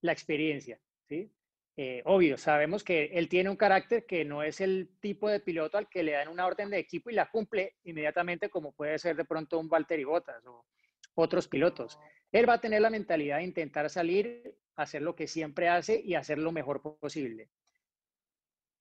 La 0.00 0.12
experiencia, 0.12 0.78
¿sí? 1.08 1.30
Eh, 1.76 2.02
obvio, 2.04 2.38
sabemos 2.38 2.84
que 2.84 3.06
él 3.14 3.28
tiene 3.28 3.50
un 3.50 3.56
carácter 3.56 4.06
que 4.06 4.24
no 4.24 4.44
es 4.44 4.60
el 4.60 4.90
tipo 5.00 5.28
de 5.28 5.40
piloto 5.40 5.76
al 5.76 5.88
que 5.88 6.04
le 6.04 6.12
dan 6.12 6.28
una 6.28 6.46
orden 6.46 6.70
de 6.70 6.78
equipo 6.78 7.10
y 7.10 7.14
la 7.14 7.30
cumple 7.30 7.74
inmediatamente 7.82 8.48
como 8.48 8.72
puede 8.72 8.96
ser 8.98 9.16
de 9.16 9.24
pronto 9.24 9.58
un 9.58 9.68
Valtteri 9.68 10.04
Bottas 10.04 10.44
o 10.46 10.64
otros 11.14 11.48
pilotos. 11.48 11.98
Él 12.30 12.48
va 12.48 12.54
a 12.54 12.60
tener 12.60 12.80
la 12.80 12.90
mentalidad 12.90 13.38
de 13.38 13.44
intentar 13.44 13.90
salir, 13.90 14.56
hacer 14.76 15.02
lo 15.02 15.16
que 15.16 15.26
siempre 15.26 15.68
hace 15.68 16.00
y 16.00 16.14
hacer 16.14 16.38
lo 16.38 16.52
mejor 16.52 16.80
posible. 16.98 17.48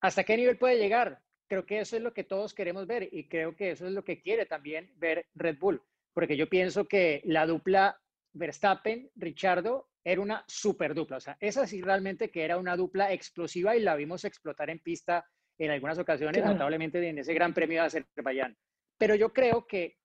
¿Hasta 0.01 0.24
qué 0.24 0.38
nivel 0.38 0.58
puede 0.58 0.77
llegar? 0.77 1.20
Creo 1.48 1.65
que 1.65 1.80
eso 1.80 1.96
es 1.96 2.01
lo 2.01 2.13
que 2.13 2.24
todos 2.24 2.53
queremos 2.53 2.86
ver 2.86 3.10
y 3.12 3.27
creo 3.27 3.56
que 3.56 3.72
eso 3.72 3.88
es 3.88 3.94
lo 3.94 4.03
que 4.03 4.22
quiere 4.22 4.46
también 4.46 4.92
ver 4.98 5.27
Red 5.34 5.58
Bull, 5.60 5.82
porque 6.13 6.38
yo 6.38 6.48
pienso 6.48 6.88
que 6.88 7.22
la 7.25 7.46
dupla 7.46 8.00
Verstappen-Richardo 8.34 9.88
era 10.03 10.22
una 10.22 10.43
super 10.48 10.93
dupla. 10.93 11.17
O 11.17 11.20
sea, 11.22 11.38
esa 11.39 11.65
sí 11.65 11.82
realmente 11.82 12.29
que 12.29 12.43
era 12.43 12.58
una 12.58 12.75
dupla 12.75 13.12
explosiva 13.12 13.75
y 13.75 13.82
la 13.82 13.96
vimos 13.96 14.25
explotar 14.25 14.70
en 14.70 14.79
pista 14.79 15.25
en 15.58 15.72
algunas 15.72 16.00
ocasiones, 16.00 16.43
notablemente 16.43 17.08
en 17.08 17.20
ese 17.20 17.34
Gran 17.34 17.53
Premio 17.53 17.82
de 17.82 17.88
Azerbaiyán. 17.88 18.58
Pero 18.98 19.15
yo 19.15 19.32
creo 19.32 19.67
que 19.67 19.98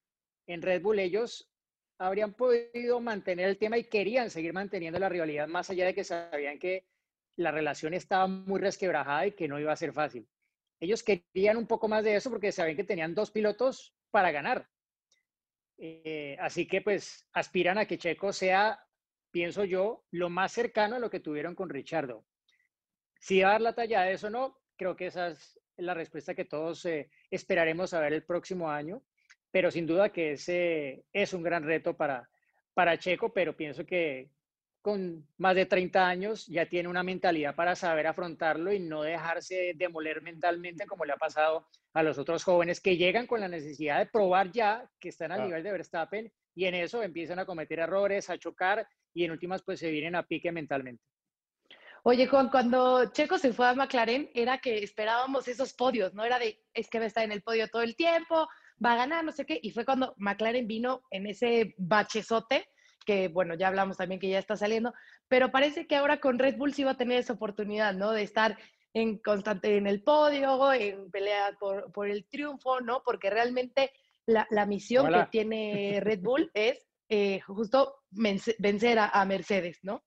en 0.46 0.62
Red 0.62 0.82
Bull 0.82 0.98
ellos 0.98 1.50
habrían 1.98 2.34
podido 2.34 3.00
mantener 3.00 3.48
el 3.48 3.58
tema 3.58 3.76
y 3.76 3.84
querían 3.84 4.30
seguir 4.30 4.52
manteniendo 4.52 4.98
la 4.98 5.08
rivalidad, 5.08 5.48
más 5.48 5.68
allá 5.70 5.86
de 5.86 5.94
que 5.94 6.04
sabían 6.04 6.58
que 6.58 6.86
la 7.36 7.50
relación 7.50 7.94
estaba 7.94 8.26
muy 8.26 8.60
resquebrajada 8.60 9.26
y 9.26 9.32
que 9.32 9.48
no 9.48 9.58
iba 9.58 9.72
a 9.72 9.76
ser 9.76 9.92
fácil. 9.92 10.28
ellos 10.80 11.02
querían 11.02 11.56
un 11.56 11.66
poco 11.66 11.88
más 11.88 12.04
de 12.04 12.14
eso 12.14 12.30
porque 12.30 12.52
sabían 12.52 12.76
que 12.76 12.84
tenían 12.84 13.14
dos 13.14 13.30
pilotos 13.30 13.94
para 14.10 14.30
ganar. 14.30 14.68
Eh, 15.78 16.37
así 16.40 16.66
que 16.66 16.82
pues 16.82 17.28
aspiran 17.32 17.78
a 17.78 17.87
que 17.87 17.99
Checo 17.99 18.32
sea, 18.32 18.85
pienso 19.30 19.64
yo, 19.64 20.04
lo 20.11 20.28
más 20.28 20.52
cercano 20.52 20.97
a 20.97 20.99
lo 20.99 21.08
que 21.08 21.20
tuvieron 21.20 21.54
con 21.54 21.70
Richardo. 21.70 22.26
Si 23.20 23.40
va 23.40 23.50
a 23.50 23.52
dar 23.52 23.61
la 23.61 23.75
talla 23.75 24.02
de 24.02 24.12
eso 24.12 24.26
o 24.26 24.30
no, 24.30 24.58
creo 24.76 24.97
que 24.97 25.06
esa 25.06 25.28
es 25.28 25.61
la 25.76 25.94
respuesta 25.94 26.35
que 26.35 26.44
todos 26.44 26.85
eh, 26.87 27.08
esperaremos 27.30 27.94
a 27.94 28.00
ver 28.00 28.12
el 28.12 28.25
próximo 28.25 28.70
año, 28.70 29.04
pero 29.50 29.70
sin 29.70 29.87
duda 29.87 30.11
que 30.11 30.32
ese 30.32 31.04
es 31.12 31.32
un 31.32 31.42
gran 31.42 31.62
reto 31.62 31.97
para, 31.97 32.28
para 32.75 32.99
Checo, 32.99 33.32
pero 33.32 33.56
pienso 33.56 33.87
que 33.87 34.30
con 34.82 35.26
más 35.37 35.54
de 35.54 35.66
30 35.66 36.06
años 36.06 36.47
ya 36.47 36.66
tiene 36.66 36.88
una 36.88 37.02
mentalidad 37.02 37.54
para 37.54 37.75
saber 37.75 38.06
afrontarlo 38.06 38.73
y 38.73 38.78
no 38.78 39.02
dejarse 39.02 39.73
demoler 39.76 40.23
mentalmente 40.23 40.87
como 40.87 41.04
le 41.04 41.12
ha 41.12 41.16
pasado 41.16 41.66
a 41.94 42.02
los 42.02 42.18
otros 42.18 42.44
jóvenes 42.44 42.80
que 42.80 42.97
llegan 42.97 43.26
con 43.26 43.40
la 43.40 43.49
necesidad 43.49 43.99
de 43.99 44.06
probar 44.06 44.52
ya 44.52 44.88
que 45.00 45.08
están 45.08 45.32
al 45.32 45.44
nivel 45.44 45.62
de 45.62 45.73
Verstappen 45.73 46.32
y 46.54 46.66
en 46.66 46.75
eso 46.75 47.02
empiezan 47.02 47.38
a 47.38 47.47
cometer 47.47 47.80
errores, 47.80 48.30
a 48.30 48.38
chocar 48.38 48.87
y 49.14 49.25
en 49.25 49.32
últimas 49.32 49.62
pues 49.62 49.80
se 49.80 49.90
vienen 49.90 50.14
a 50.14 50.23
pique 50.23 50.52
mentalmente. 50.52 51.02
Oye, 52.04 52.26
Juan, 52.26 52.49
cuando 52.49 53.11
Checo 53.12 53.38
se 53.38 53.52
fue 53.52 53.68
a 53.68 53.75
McLaren 53.75 54.30
era 54.32 54.58
que 54.58 54.78
esperábamos 54.78 55.49
esos 55.49 55.75
podios, 55.75 56.14
¿no? 56.14 56.25
Era 56.25 56.38
de, 56.38 56.62
es 56.73 56.88
que 56.88 56.99
va 56.99 57.04
a 57.04 57.08
estar 57.08 57.25
en 57.25 57.32
el 57.32 57.42
podio 57.42 57.68
todo 57.68 57.82
el 57.82 57.97
tiempo, 57.97 58.49
va 58.85 58.92
a 58.92 58.97
ganar, 58.97 59.25
no 59.25 59.32
sé 59.32 59.44
qué, 59.44 59.58
y 59.61 59.73
fue 59.73 59.85
cuando 59.85 60.14
McLaren 60.16 60.66
vino 60.66 61.02
en 61.11 61.26
ese 61.26 61.75
bachezote 61.76 62.68
que 63.08 63.28
bueno, 63.28 63.54
ya 63.54 63.68
hablamos 63.68 63.96
también 63.96 64.20
que 64.20 64.28
ya 64.28 64.38
está 64.38 64.54
saliendo, 64.54 64.92
pero 65.28 65.50
parece 65.50 65.86
que 65.86 65.96
ahora 65.96 66.20
con 66.20 66.38
Red 66.38 66.58
Bull 66.58 66.74
sí 66.74 66.84
va 66.84 66.90
a 66.90 66.96
tener 66.98 67.18
esa 67.18 67.32
oportunidad, 67.32 67.94
¿no? 67.94 68.12
De 68.12 68.22
estar 68.22 68.58
en 68.92 69.16
constante 69.16 69.78
en 69.78 69.86
el 69.86 70.02
podio, 70.02 70.70
en 70.74 71.10
pelea 71.10 71.56
por, 71.58 71.90
por 71.90 72.10
el 72.10 72.26
triunfo, 72.26 72.82
¿no? 72.82 73.02
Porque 73.02 73.30
realmente 73.30 73.92
la, 74.26 74.46
la 74.50 74.66
misión 74.66 75.10
que 75.10 75.24
tiene 75.30 76.00
Red 76.02 76.20
Bull 76.22 76.50
es 76.52 76.86
eh, 77.08 77.40
justo 77.46 77.94
vencer 78.10 78.98
a, 78.98 79.08
a 79.08 79.24
Mercedes, 79.24 79.78
¿no? 79.82 80.04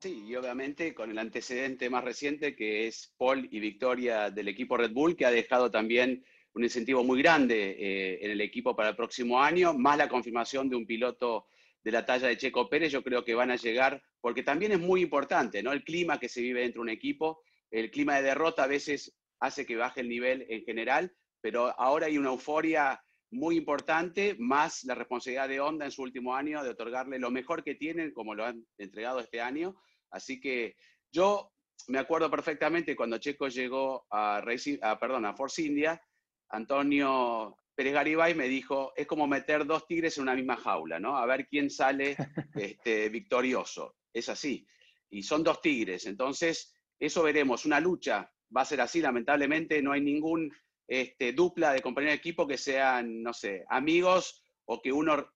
Sí, 0.00 0.26
y 0.28 0.36
obviamente 0.36 0.94
con 0.94 1.10
el 1.10 1.18
antecedente 1.18 1.90
más 1.90 2.04
reciente 2.04 2.54
que 2.54 2.86
es 2.86 3.12
Paul 3.18 3.48
y 3.50 3.58
victoria 3.58 4.30
del 4.30 4.46
equipo 4.46 4.76
Red 4.76 4.92
Bull, 4.92 5.16
que 5.16 5.26
ha 5.26 5.32
dejado 5.32 5.72
también 5.72 6.24
un 6.54 6.62
incentivo 6.62 7.02
muy 7.02 7.20
grande 7.20 7.76
eh, 7.80 8.18
en 8.22 8.30
el 8.30 8.40
equipo 8.40 8.76
para 8.76 8.90
el 8.90 8.96
próximo 8.96 9.42
año, 9.42 9.74
más 9.74 9.98
la 9.98 10.08
confirmación 10.08 10.68
de 10.68 10.76
un 10.76 10.86
piloto 10.86 11.46
de 11.82 11.92
la 11.92 12.04
talla 12.04 12.28
de 12.28 12.36
Checo 12.36 12.68
Pérez, 12.68 12.92
yo 12.92 13.02
creo 13.02 13.24
que 13.24 13.34
van 13.34 13.50
a 13.50 13.56
llegar, 13.56 14.02
porque 14.20 14.42
también 14.42 14.72
es 14.72 14.80
muy 14.80 15.02
importante, 15.02 15.62
¿no? 15.62 15.72
El 15.72 15.82
clima 15.84 16.18
que 16.18 16.28
se 16.28 16.40
vive 16.42 16.60
dentro 16.60 16.80
de 16.80 16.84
un 16.84 16.88
equipo, 16.90 17.42
el 17.70 17.90
clima 17.90 18.16
de 18.16 18.22
derrota 18.22 18.64
a 18.64 18.66
veces 18.66 19.16
hace 19.40 19.64
que 19.64 19.76
baje 19.76 20.00
el 20.00 20.08
nivel 20.08 20.46
en 20.48 20.62
general, 20.64 21.12
pero 21.40 21.68
ahora 21.80 22.06
hay 22.06 22.18
una 22.18 22.28
euforia 22.28 23.00
muy 23.30 23.56
importante, 23.56 24.36
más 24.38 24.84
la 24.84 24.94
responsabilidad 24.94 25.48
de 25.48 25.60
Honda 25.60 25.84
en 25.84 25.92
su 25.92 26.02
último 26.02 26.34
año 26.34 26.62
de 26.62 26.70
otorgarle 26.70 27.18
lo 27.18 27.30
mejor 27.30 27.62
que 27.62 27.76
tienen, 27.76 28.12
como 28.12 28.34
lo 28.34 28.44
han 28.44 28.66
entregado 28.76 29.20
este 29.20 29.40
año. 29.40 29.76
Así 30.10 30.40
que 30.40 30.76
yo 31.12 31.52
me 31.88 31.98
acuerdo 31.98 32.30
perfectamente 32.30 32.96
cuando 32.96 33.18
Checo 33.18 33.48
llegó 33.48 34.06
a, 34.10 34.42
a, 34.82 34.98
perdón, 34.98 35.26
a 35.26 35.34
Force 35.34 35.62
India, 35.62 36.00
Antonio 36.48 37.56
Pérez 37.80 37.94
Garibay 37.94 38.34
me 38.34 38.46
dijo, 38.46 38.92
es 38.94 39.06
como 39.06 39.26
meter 39.26 39.64
dos 39.64 39.86
tigres 39.86 40.18
en 40.18 40.24
una 40.24 40.34
misma 40.34 40.58
jaula, 40.58 41.00
¿no? 41.00 41.16
A 41.16 41.24
ver 41.24 41.48
quién 41.48 41.70
sale 41.70 42.14
este, 42.54 43.08
victorioso. 43.08 43.96
Es 44.12 44.28
así. 44.28 44.66
Y 45.08 45.22
son 45.22 45.42
dos 45.42 45.62
tigres. 45.62 46.04
Entonces, 46.04 46.74
eso 46.98 47.22
veremos. 47.22 47.64
Una 47.64 47.80
lucha 47.80 48.30
va 48.54 48.60
a 48.60 48.66
ser 48.66 48.82
así, 48.82 49.00
lamentablemente. 49.00 49.80
No 49.80 49.92
hay 49.92 50.02
ningún 50.02 50.52
este, 50.86 51.32
dupla 51.32 51.72
de 51.72 51.80
compañeros 51.80 52.16
de 52.16 52.18
equipo 52.18 52.46
que 52.46 52.58
sean, 52.58 53.22
no 53.22 53.32
sé, 53.32 53.64
amigos 53.70 54.44
o 54.66 54.82
que 54.82 54.92
uno 54.92 55.32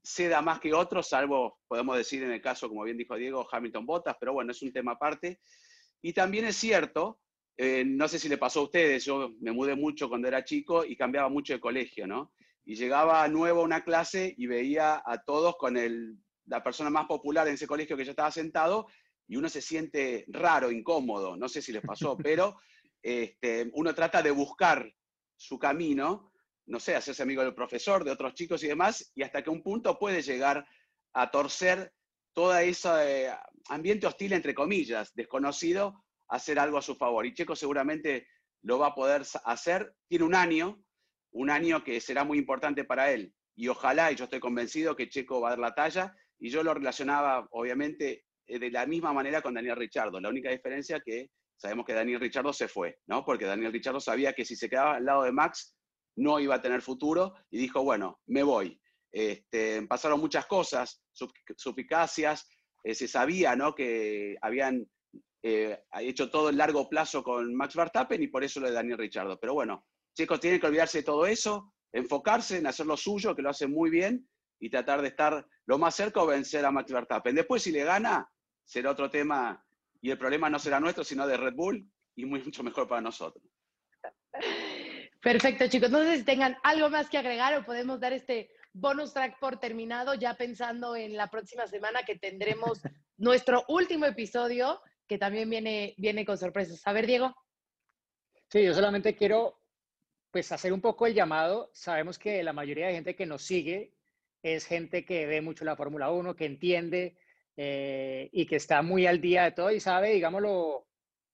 ceda 0.00 0.42
más 0.42 0.60
que 0.60 0.72
otro, 0.72 1.02
salvo, 1.02 1.58
podemos 1.66 1.96
decir 1.96 2.22
en 2.22 2.30
el 2.30 2.40
caso, 2.40 2.68
como 2.68 2.84
bien 2.84 2.98
dijo 2.98 3.16
Diego, 3.16 3.48
Hamilton 3.50 3.84
Bottas, 3.84 4.16
pero 4.20 4.32
bueno, 4.32 4.52
es 4.52 4.62
un 4.62 4.72
tema 4.72 4.92
aparte. 4.92 5.40
Y 6.00 6.12
también 6.12 6.44
es 6.44 6.54
cierto 6.54 7.18
eh, 7.56 7.84
no 7.84 8.08
sé 8.08 8.18
si 8.18 8.28
le 8.28 8.38
pasó 8.38 8.60
a 8.60 8.64
ustedes, 8.64 9.04
yo 9.04 9.32
me 9.40 9.52
mudé 9.52 9.76
mucho 9.76 10.08
cuando 10.08 10.26
era 10.26 10.44
chico 10.44 10.84
y 10.84 10.96
cambiaba 10.96 11.28
mucho 11.28 11.52
de 11.52 11.60
colegio, 11.60 12.06
¿no? 12.06 12.32
Y 12.64 12.74
llegaba 12.74 13.26
nuevo 13.28 13.60
a 13.60 13.64
una 13.64 13.84
clase 13.84 14.34
y 14.36 14.46
veía 14.46 15.02
a 15.04 15.22
todos 15.24 15.56
con 15.56 15.76
el, 15.76 16.18
la 16.46 16.62
persona 16.62 16.90
más 16.90 17.06
popular 17.06 17.46
en 17.46 17.54
ese 17.54 17.66
colegio 17.66 17.96
que 17.96 18.04
yo 18.04 18.10
estaba 18.10 18.30
sentado 18.30 18.86
y 19.28 19.36
uno 19.36 19.48
se 19.48 19.62
siente 19.62 20.24
raro, 20.28 20.70
incómodo, 20.70 21.36
no 21.36 21.48
sé 21.48 21.62
si 21.62 21.72
les 21.72 21.82
pasó, 21.82 22.16
pero 22.22 22.56
este, 23.02 23.70
uno 23.74 23.94
trata 23.94 24.22
de 24.22 24.30
buscar 24.30 24.92
su 25.36 25.58
camino, 25.58 26.32
no 26.66 26.80
sé, 26.80 26.96
hacerse 26.96 27.22
amigo 27.22 27.42
del 27.42 27.54
profesor, 27.54 28.04
de 28.04 28.10
otros 28.10 28.34
chicos 28.34 28.64
y 28.64 28.68
demás, 28.68 29.12
y 29.14 29.22
hasta 29.22 29.42
que 29.42 29.50
un 29.50 29.62
punto 29.62 29.98
puede 29.98 30.22
llegar 30.22 30.66
a 31.12 31.30
torcer 31.30 31.92
todo 32.32 32.56
ese 32.58 33.26
eh, 33.26 33.30
ambiente 33.68 34.06
hostil, 34.06 34.32
entre 34.32 34.54
comillas, 34.54 35.14
desconocido, 35.14 36.03
hacer 36.28 36.58
algo 36.58 36.78
a 36.78 36.82
su 36.82 36.94
favor. 36.94 37.26
Y 37.26 37.34
Checo 37.34 37.56
seguramente 37.56 38.28
lo 38.62 38.78
va 38.78 38.88
a 38.88 38.94
poder 38.94 39.22
hacer. 39.44 39.94
Tiene 40.08 40.24
un 40.24 40.34
año, 40.34 40.82
un 41.32 41.50
año 41.50 41.84
que 41.84 42.00
será 42.00 42.24
muy 42.24 42.38
importante 42.38 42.84
para 42.84 43.12
él. 43.12 43.34
Y 43.56 43.68
ojalá, 43.68 44.10
y 44.10 44.16
yo 44.16 44.24
estoy 44.24 44.40
convencido 44.40 44.96
que 44.96 45.08
Checo 45.08 45.40
va 45.40 45.48
a 45.48 45.50
dar 45.52 45.58
la 45.60 45.74
talla. 45.74 46.16
Y 46.38 46.50
yo 46.50 46.62
lo 46.62 46.74
relacionaba, 46.74 47.46
obviamente, 47.50 48.24
eh, 48.46 48.58
de 48.58 48.70
la 48.70 48.86
misma 48.86 49.12
manera 49.12 49.42
con 49.42 49.54
Daniel 49.54 49.76
Richardo. 49.76 50.20
La 50.20 50.28
única 50.28 50.50
diferencia 50.50 51.00
que 51.00 51.30
sabemos 51.56 51.86
que 51.86 51.94
Daniel 51.94 52.20
Richardo 52.20 52.52
se 52.52 52.68
fue, 52.68 52.98
¿no? 53.06 53.24
Porque 53.24 53.46
Daniel 53.46 53.72
Richardo 53.72 54.00
sabía 54.00 54.32
que 54.32 54.44
si 54.44 54.56
se 54.56 54.68
quedaba 54.68 54.96
al 54.96 55.04
lado 55.04 55.22
de 55.22 55.32
Max 55.32 55.76
no 56.16 56.38
iba 56.40 56.56
a 56.56 56.62
tener 56.62 56.82
futuro 56.82 57.34
y 57.50 57.58
dijo, 57.58 57.82
bueno, 57.82 58.20
me 58.26 58.42
voy. 58.42 58.80
Este, 59.10 59.82
pasaron 59.86 60.20
muchas 60.20 60.46
cosas, 60.46 61.02
suficacias, 61.56 62.48
eh, 62.82 62.94
se 62.94 63.08
sabía 63.08 63.56
¿no? 63.56 63.74
que 63.74 64.36
habían 64.42 64.86
eh, 65.46 65.78
ha 65.90 66.00
hecho 66.00 66.30
todo 66.30 66.48
en 66.48 66.56
largo 66.56 66.88
plazo 66.88 67.22
con 67.22 67.54
Max 67.54 67.76
Verstappen 67.76 68.22
y 68.22 68.28
por 68.28 68.42
eso 68.42 68.60
lo 68.60 68.66
de 68.66 68.72
Daniel 68.72 68.96
Richardo. 68.96 69.38
Pero 69.38 69.52
bueno, 69.52 69.84
chicos, 70.14 70.40
tienen 70.40 70.58
que 70.58 70.66
olvidarse 70.66 70.98
de 70.98 71.04
todo 71.04 71.26
eso, 71.26 71.74
enfocarse 71.92 72.56
en 72.56 72.66
hacer 72.66 72.86
lo 72.86 72.96
suyo, 72.96 73.36
que 73.36 73.42
lo 73.42 73.50
hacen 73.50 73.70
muy 73.70 73.90
bien, 73.90 74.26
y 74.58 74.70
tratar 74.70 75.02
de 75.02 75.08
estar 75.08 75.46
lo 75.66 75.76
más 75.76 75.94
cerca 75.94 76.22
o 76.22 76.26
vencer 76.26 76.64
a 76.64 76.70
Max 76.70 76.90
Verstappen. 76.90 77.34
Después, 77.34 77.62
si 77.62 77.72
le 77.72 77.84
gana, 77.84 78.26
será 78.64 78.90
otro 78.90 79.10
tema 79.10 79.62
y 80.00 80.10
el 80.10 80.16
problema 80.16 80.48
no 80.48 80.58
será 80.58 80.80
nuestro, 80.80 81.04
sino 81.04 81.26
de 81.26 81.36
Red 81.36 81.52
Bull 81.54 81.86
y 82.16 82.24
mucho 82.24 82.62
mejor 82.62 82.88
para 82.88 83.02
nosotros. 83.02 83.44
Perfecto, 85.20 85.68
chicos. 85.68 85.90
No 85.90 86.02
sé 86.04 86.16
si 86.16 86.24
tengan 86.24 86.56
algo 86.62 86.88
más 86.88 87.10
que 87.10 87.18
agregar 87.18 87.54
o 87.58 87.66
podemos 87.66 88.00
dar 88.00 88.14
este 88.14 88.48
bonus 88.72 89.12
track 89.12 89.38
por 89.38 89.60
terminado, 89.60 90.14
ya 90.14 90.32
pensando 90.38 90.96
en 90.96 91.18
la 91.18 91.26
próxima 91.26 91.66
semana 91.66 92.02
que 92.02 92.16
tendremos 92.16 92.80
nuestro 93.18 93.62
último 93.68 94.06
episodio 94.06 94.80
que 95.06 95.18
también 95.18 95.48
viene, 95.50 95.94
viene 95.96 96.24
con 96.24 96.38
sorpresas. 96.38 96.80
A 96.86 96.92
ver, 96.92 97.06
Diego. 97.06 97.34
Sí, 98.48 98.62
yo 98.64 98.74
solamente 98.74 99.14
quiero 99.16 99.60
pues 100.30 100.50
hacer 100.52 100.72
un 100.72 100.80
poco 100.80 101.06
el 101.06 101.14
llamado. 101.14 101.70
Sabemos 101.72 102.18
que 102.18 102.42
la 102.42 102.52
mayoría 102.52 102.88
de 102.88 102.94
gente 102.94 103.14
que 103.14 103.26
nos 103.26 103.42
sigue 103.42 103.94
es 104.42 104.66
gente 104.66 105.04
que 105.04 105.26
ve 105.26 105.40
mucho 105.40 105.64
la 105.64 105.76
Fórmula 105.76 106.10
1, 106.10 106.36
que 106.36 106.44
entiende 106.44 107.16
eh, 107.56 108.28
y 108.32 108.46
que 108.46 108.56
está 108.56 108.82
muy 108.82 109.06
al 109.06 109.20
día 109.20 109.44
de 109.44 109.52
todo 109.52 109.70
y 109.70 109.80
sabe, 109.80 110.10
digámoslo, 110.10 110.86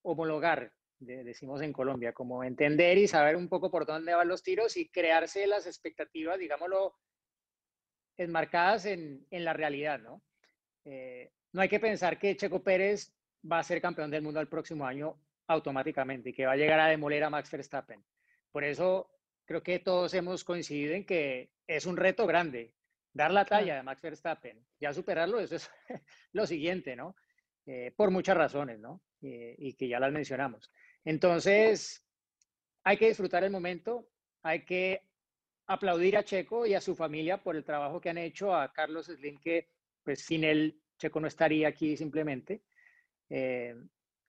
homologar, 0.03 0.73
decimos 0.99 1.63
en 1.63 1.73
Colombia, 1.73 2.13
como 2.13 2.45
entender 2.45 2.99
y 2.99 3.09
saber 3.09 3.37
un 3.37 3.49
poco 3.49 3.71
por 3.71 3.87
dónde 3.87 4.15
van 4.15 4.29
los 4.29 4.43
tiros 4.43 4.77
y 4.77 4.91
crearse 4.91 5.47
las 5.47 5.67
expectativas, 5.67 6.39
digámoslo, 6.39 6.95
enmarcadas 8.17 8.85
en, 8.85 9.27
en 9.31 9.45
la 9.45 9.55
realidad, 9.55 9.99
¿no? 9.99 10.23
Eh, 10.85 11.33
no 11.53 11.63
hay 11.63 11.69
que 11.69 11.81
pensar 11.81 12.19
que 12.19 12.37
Checo 12.37 12.63
Pérez 12.63 13.13
va 13.51 13.59
a 13.59 13.65
ser 13.65 13.81
campeón 13.81 14.11
del 14.11 14.23
mundo 14.23 14.41
el 14.41 14.49
próximo 14.49 14.87
año 14.87 15.17
automáticamente 15.47 16.31
y 16.31 16.33
que 16.33 16.47
va 16.47 16.53
a 16.53 16.57
llegar 16.57 16.81
a 16.81 16.89
demoler 16.89 17.25
a 17.25 17.31
Max 17.31 17.51
Verstappen. 17.51 18.05
Por 18.53 18.65
eso 18.65 19.11
creo 19.45 19.63
que 19.63 19.79
todos 19.79 20.15
hemos 20.15 20.45
coincidido 20.45 20.95
en 20.95 21.05
que 21.05 21.51
es 21.67 21.87
un 21.87 21.97
reto 21.97 22.27
grande 22.27 22.75
dar 23.13 23.31
la 23.33 23.45
talla 23.45 23.77
de 23.77 23.83
Max 23.83 24.03
Verstappen. 24.03 24.65
Ya 24.81 24.93
superarlo, 24.93 25.41
eso 25.41 25.57
es 25.57 25.71
lo 26.33 26.47
siguiente, 26.47 26.97
¿no? 26.97 27.17
Eh, 27.67 27.93
por 27.97 28.11
muchas 28.11 28.37
razones, 28.37 28.79
¿no? 28.79 29.03
Eh, 29.23 29.55
y 29.59 29.75
que 29.75 29.89
ya 29.89 30.01
las 30.01 30.13
mencionamos. 30.13 30.71
Entonces, 31.05 32.07
hay 32.85 32.97
que 32.97 33.09
disfrutar 33.09 33.45
el 33.45 33.51
momento, 33.51 34.09
hay 34.43 34.65
que 34.65 35.03
aplaudir 35.67 36.17
a 36.17 36.25
Checo 36.25 36.67
y 36.67 36.75
a 36.75 36.81
su 36.81 36.95
familia 36.95 37.43
por 37.43 37.57
el 37.57 37.65
trabajo 37.65 38.01
que 38.01 38.11
han 38.11 38.19
hecho, 38.19 38.55
a 38.55 38.73
Carlos 38.73 39.07
Slim, 39.07 39.39
que 39.39 39.69
pues 40.03 40.23
sin 40.23 40.45
él 40.45 40.81
Checo 40.99 41.21
no 41.21 41.29
estaría 41.29 41.69
aquí 41.69 41.97
simplemente. 41.97 42.63
Eh, 43.31 43.75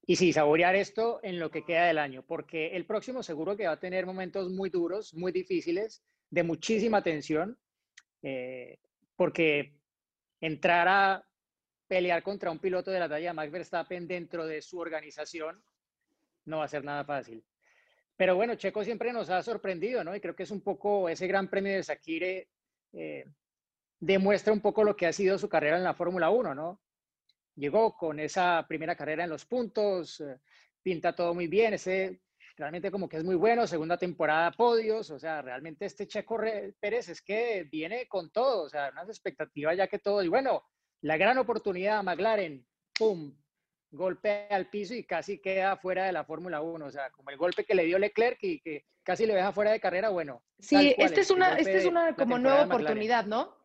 y 0.06 0.16
sí, 0.16 0.34
saborear 0.34 0.76
esto 0.76 1.20
en 1.24 1.40
lo 1.40 1.52
que 1.52 1.64
queda 1.64 1.86
del 1.86 1.98
año, 1.98 2.24
porque 2.24 2.76
el 2.76 2.86
próximo 2.86 3.22
seguro 3.24 3.56
que 3.56 3.68
va 3.68 3.74
a 3.74 3.80
tener 3.80 4.06
momentos 4.06 4.50
muy 4.50 4.70
duros, 4.70 5.14
muy 5.14 5.32
difíciles, 5.32 6.04
de 6.30 6.44
muchísima 6.44 7.04
tensión, 7.04 7.58
eh, 8.24 8.80
porque 9.16 9.76
entrar 10.40 10.88
a 10.88 11.26
pelear 11.88 12.24
contra 12.24 12.52
un 12.52 12.60
piloto 12.60 12.90
de 12.90 13.00
la 13.00 13.10
talla 13.10 13.30
de 13.30 13.34
Max 13.34 13.52
Verstappen 13.52 14.08
dentro 14.08 14.46
de 14.48 14.62
su 14.62 14.80
organización 14.80 15.62
no 16.46 16.60
va 16.60 16.66
a 16.66 16.70
ser 16.70 16.84
nada 16.84 17.04
fácil. 17.04 17.44
pero 18.18 18.36
bueno, 18.36 18.56
Checo 18.56 18.84
siempre 18.84 19.12
nos 19.14 19.30
ha 19.30 19.42
sorprendido, 19.42 20.04
¿no? 20.04 20.16
Y 20.16 20.22
creo 20.22 20.36
que 20.36 20.44
es 20.44 20.52
un 20.52 20.62
poco 20.62 21.10
ese 21.10 21.26
gran 21.28 21.50
premio 21.50 21.74
de 21.74 21.84
Sakire 21.84 22.50
eh, 22.94 23.26
demuestra 24.00 24.54
un 24.54 24.62
poco 24.62 24.84
lo 24.84 24.96
que 24.96 25.08
ha 25.08 25.14
sido 25.14 25.38
su 25.38 25.50
carrera 25.50 25.78
en 25.78 25.84
la 25.84 25.96
Fórmula 25.96 26.30
1, 26.30 26.54
¿no? 26.54 26.80
Llegó 27.56 27.96
con 27.96 28.20
esa 28.20 28.66
primera 28.68 28.96
carrera 28.96 29.24
en 29.24 29.30
los 29.30 29.46
puntos, 29.46 30.22
eh, 30.22 30.40
pinta 30.82 31.14
todo 31.14 31.34
muy 31.34 31.48
bien, 31.48 31.74
ese 31.74 32.22
realmente 32.58 32.92
como 32.92 33.10
que 33.10 33.18
es 33.18 33.24
muy 33.24 33.36
bueno, 33.36 33.66
segunda 33.66 33.98
temporada 33.98 34.52
podios, 34.52 35.10
o 35.10 35.20
sea, 35.20 35.42
realmente 35.42 35.86
este 35.86 36.08
Checo 36.08 36.40
Pérez 36.80 37.10
es 37.10 37.22
que 37.22 37.64
viene 37.64 38.08
con 38.08 38.30
todo, 38.30 38.64
o 38.64 38.70
sea, 38.70 38.90
unas 38.92 39.10
expectativas 39.10 39.78
ya 39.78 39.88
que 39.88 40.00
todo, 40.00 40.22
y 40.22 40.28
bueno, 40.28 40.64
la 41.02 41.18
gran 41.18 41.38
oportunidad, 41.38 42.04
McLaren, 42.04 42.66
¡pum! 42.98 43.36
Golpe 43.94 44.48
al 44.50 44.70
piso 44.70 44.94
y 44.94 45.04
casi 45.04 45.40
queda 45.40 45.76
fuera 45.76 46.06
de 46.06 46.14
la 46.14 46.24
Fórmula 46.24 46.62
1, 46.62 46.86
o 46.86 46.92
sea, 46.92 47.10
como 47.10 47.30
el 47.30 47.38
golpe 47.38 47.66
que 47.66 47.76
le 47.76 47.84
dio 47.84 48.00
Leclerc 48.00 48.38
y 48.42 48.62
que 48.62 48.86
casi 49.04 49.26
le 49.26 49.34
deja 49.34 49.52
fuera 49.52 49.72
de 49.72 49.82
carrera, 49.82 50.10
bueno. 50.10 50.44
Sí, 50.60 50.96
esta 50.98 51.20
es 51.20 51.32
una, 51.32 51.56
este 51.58 51.78
es 51.78 51.86
una 51.86 52.16
como 52.16 52.38
nueva 52.38 52.66
oportunidad, 52.66 53.26
¿no? 53.26 53.58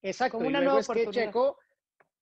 Exacto, 0.00 0.38
como 0.38 0.48
una 0.48 0.60
nueva 0.60 0.80
es 0.80 0.88
que 0.88 1.10
Checo 1.10 1.58